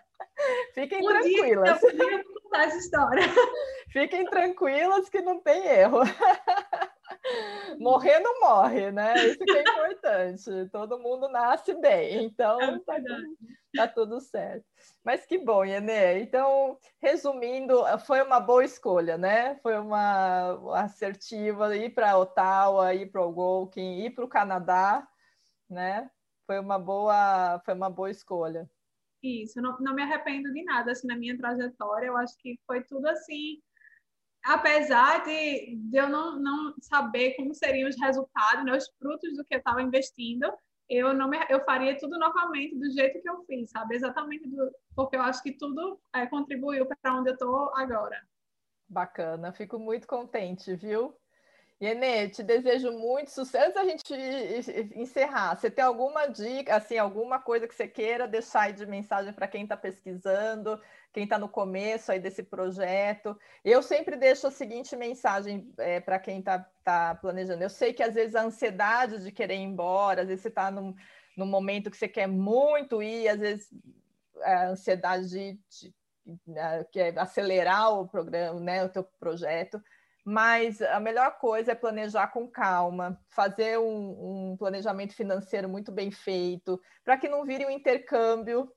[0.74, 1.80] fiquem um tranquilas.
[1.82, 3.24] Dia eu contar essa história.
[3.92, 6.02] Fiquem tranquilas que não tem erro.
[7.80, 9.14] Morrer não morre, né?
[9.26, 9.88] Isso que é importante.
[9.98, 10.70] importante.
[10.72, 13.38] Todo mundo nasce bem, então é tá, tudo,
[13.78, 14.66] tá, tudo, certo.
[15.04, 16.22] Mas que bom, Iene.
[16.22, 19.56] Então, resumindo, foi uma boa escolha, né?
[19.58, 25.08] Foi uma assertiva ir para Ottawa, ir para o Algonquin, ir para o Canadá,
[25.70, 26.10] né?
[26.46, 28.70] Foi uma boa, foi uma boa escolha.
[29.24, 32.08] Isso, não, não me arrependo de nada assim na minha trajetória.
[32.08, 33.62] Eu acho que foi tudo assim
[34.48, 39.44] apesar de, de eu não, não saber como seriam os resultados, né, os frutos do
[39.44, 40.50] que eu estava investindo,
[40.90, 43.96] eu não me, eu faria tudo novamente do jeito que eu fiz, sabe?
[43.96, 48.22] Exatamente do, porque eu acho que tudo é, contribuiu para onde eu estou agora.
[48.88, 51.14] Bacana, fico muito contente, viu?
[51.80, 53.66] Yenê, te desejo muito sucesso.
[53.68, 54.14] Antes da gente
[54.96, 59.32] encerrar, você tem alguma dica, assim, alguma coisa que você queira deixar aí de mensagem
[59.32, 60.82] para quem está pesquisando,
[61.18, 63.36] quem está no começo aí desse projeto?
[63.66, 67.64] Eu sempre deixo a seguinte mensagem é, para quem está tá planejando.
[67.64, 70.70] Eu sei que às vezes a ansiedade de querer ir embora, às vezes você está
[70.70, 70.94] num,
[71.36, 73.68] num momento que você quer muito ir, às vezes
[74.44, 79.82] a ansiedade de, de, de né, quer acelerar o programa, né, o teu projeto
[80.30, 86.12] mas a melhor coisa é planejar com calma, fazer um, um planejamento financeiro muito bem
[86.12, 88.70] feito, para que não vire um intercâmbio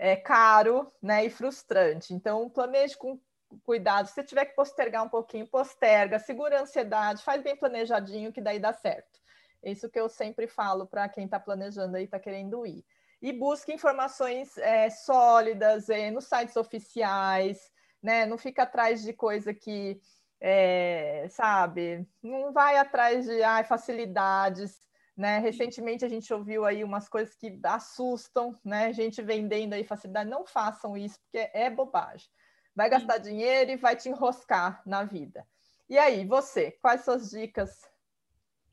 [0.00, 2.14] é, caro né, e frustrante.
[2.14, 3.20] Então, planeje com
[3.64, 4.06] cuidado.
[4.06, 8.58] Se tiver que postergar um pouquinho, posterga, segura a ansiedade, faz bem planejadinho, que daí
[8.58, 9.20] dá certo.
[9.62, 12.82] Isso que eu sempre falo para quem está planejando aí, está querendo ir.
[13.20, 17.70] E busque informações é, sólidas é, nos sites oficiais,
[18.02, 18.24] né?
[18.24, 20.00] Não fica atrás de coisa que
[20.40, 22.08] é, sabe?
[22.22, 24.80] Não vai atrás de ai, facilidades,
[25.20, 25.38] né?
[25.38, 28.90] Recentemente a gente ouviu aí umas coisas que assustam, né?
[28.90, 30.30] Gente vendendo aí facilidade.
[30.30, 32.26] Não façam isso, porque é bobagem.
[32.74, 35.46] Vai gastar dinheiro e vai te enroscar na vida.
[35.90, 37.70] E aí, você, quais suas dicas?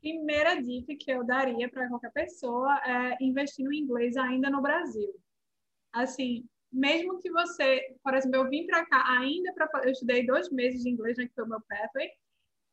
[0.00, 5.14] Primeira dica que eu daria para qualquer pessoa é investir no inglês ainda no Brasil.
[5.92, 10.50] Assim, mesmo que você, por exemplo, eu vim para cá ainda para eu estudei dois
[10.50, 12.08] meses de inglês, né, que foi o meu pathway.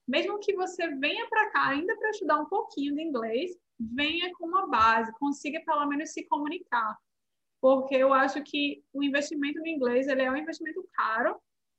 [0.07, 4.45] Mesmo que você venha para cá ainda para estudar um pouquinho de inglês, venha com
[4.45, 6.97] uma base, consiga pelo menos se comunicar,
[7.59, 11.35] porque eu acho que o investimento no inglês ele é um investimento caro.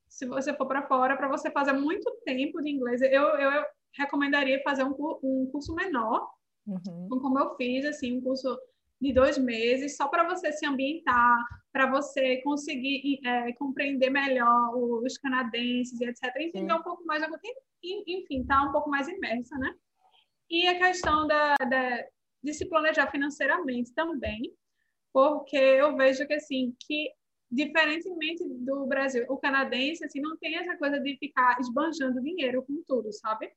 [0.09, 3.65] Se você for para fora, para você fazer muito tempo de inglês, eu, eu,
[3.97, 6.29] recomendaria fazer um, um curso menor,
[6.67, 7.09] uhum.
[7.09, 8.59] como eu fiz, assim, um curso
[9.01, 11.39] de dois meses, só para você se ambientar,
[11.73, 16.25] para você conseguir é, compreender melhor os canadenses e etc.
[16.37, 16.79] Entender Sim.
[16.79, 17.23] um pouco mais,
[17.83, 19.75] enfim, tá um pouco mais imersa, né?
[20.49, 22.05] E a questão da, da,
[22.43, 24.41] de se planejar financeiramente também,
[25.13, 27.11] porque eu vejo que, assim, que
[27.51, 32.83] diferentemente do Brasil, o canadense, assim, não tem essa coisa de ficar esbanjando dinheiro com
[32.87, 33.51] tudo, sabe?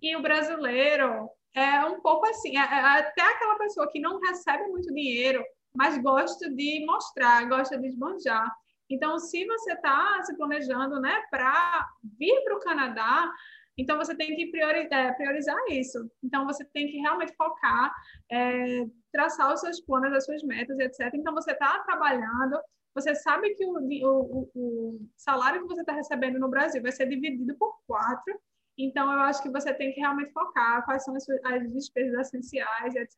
[0.00, 4.68] E o brasileiro, é um pouco assim, é, é, até aquela pessoa que não recebe
[4.68, 5.42] muito dinheiro,
[5.74, 8.54] mas gosta de mostrar, gosta de esbanjar.
[8.90, 11.88] Então, se você está se planejando né, para
[12.18, 13.32] vir para o Canadá,
[13.76, 15.98] então você tem que priorizar, é, priorizar isso.
[16.22, 17.92] Então, você tem que realmente focar,
[18.30, 21.10] é, traçar os seus planos, as suas metas, etc.
[21.14, 22.60] Então, você está trabalhando,
[22.94, 27.08] você sabe que o, o, o salário que você está recebendo no Brasil vai ser
[27.08, 28.38] dividido por quatro,
[28.78, 32.94] então, eu acho que você tem que realmente focar quais são as, as despesas essenciais,
[32.94, 33.16] etc.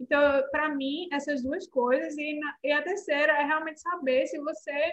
[0.00, 0.20] Então,
[0.50, 2.16] para mim, essas duas coisas.
[2.16, 4.92] E, na, e, a terceira é realmente saber se você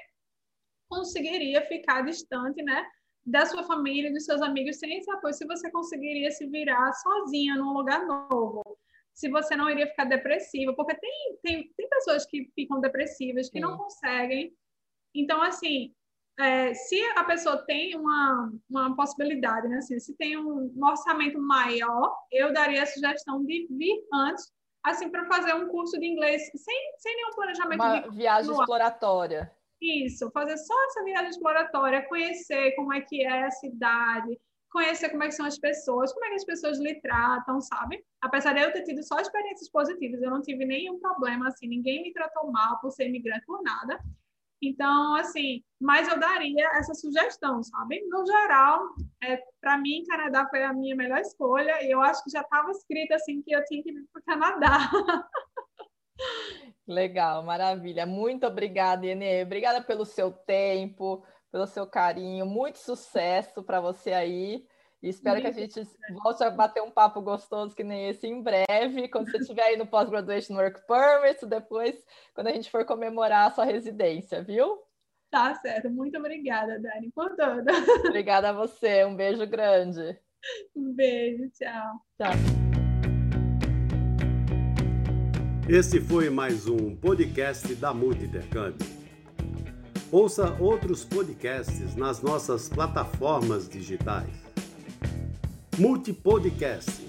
[0.90, 2.86] conseguiria ficar distante, né?
[3.26, 5.34] Da sua família, dos seus amigos, sem esse apoio.
[5.34, 8.78] Se você conseguiria se virar sozinha num lugar novo.
[9.14, 10.74] Se você não iria ficar depressiva.
[10.76, 13.66] Porque tem, tem, tem pessoas que ficam depressivas, que Sim.
[13.66, 14.54] não conseguem.
[15.16, 15.94] Então, assim,
[16.40, 19.78] é, se a pessoa tem uma, uma possibilidade, né?
[19.78, 24.50] Assim, se tem um, um orçamento maior, eu daria a sugestão de vir antes,
[24.82, 27.84] assim, para fazer um curso de inglês sem, sem nenhum planejamento.
[27.84, 29.52] Uma viagem exploratória.
[29.82, 34.40] Isso, fazer só essa viagem exploratória, conhecer como é que é a cidade,
[34.72, 38.02] conhecer como é que são as pessoas, como é que as pessoas lhe tratam, sabe?
[38.22, 42.02] Apesar de eu ter tido só experiências positivas, eu não tive nenhum problema, assim, ninguém
[42.02, 44.00] me tratou mal por ser imigrante, por nada.
[44.62, 48.06] Então, assim, mas eu daria essa sugestão, sabe?
[48.10, 48.82] No geral,
[49.24, 52.70] é, para mim, Canadá foi a minha melhor escolha e eu acho que já estava
[52.72, 54.78] escrito assim que eu tinha que ir para o Canadá.
[56.86, 58.06] Legal, maravilha.
[58.06, 59.44] Muito obrigada, Enê.
[59.44, 62.46] Obrigada pelo seu tempo, pelo seu carinho.
[62.46, 64.66] Muito sucesso para você aí.
[65.02, 65.82] E espero que a gente
[66.22, 69.78] volte a bater um papo gostoso que nem esse em breve, quando você estiver aí
[69.78, 71.96] no Post-Graduation Work Permit, depois,
[72.36, 74.78] quando a gente for comemorar a sua residência, viu?
[75.32, 75.90] Tá certo.
[75.90, 77.72] Muito obrigada, Dani, por tudo.
[78.08, 79.06] Obrigada a você.
[79.06, 80.20] Um beijo grande.
[80.76, 81.50] Um beijo.
[81.52, 82.02] Tchau.
[82.18, 82.32] Tchau.
[85.70, 88.86] Esse foi mais um podcast da Multi Intercâmbio.
[90.12, 94.49] Ouça outros podcasts nas nossas plataformas digitais.
[95.78, 97.02] Multipodcast,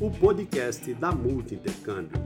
[0.00, 2.22] o podcast da Multi Intercâmbio.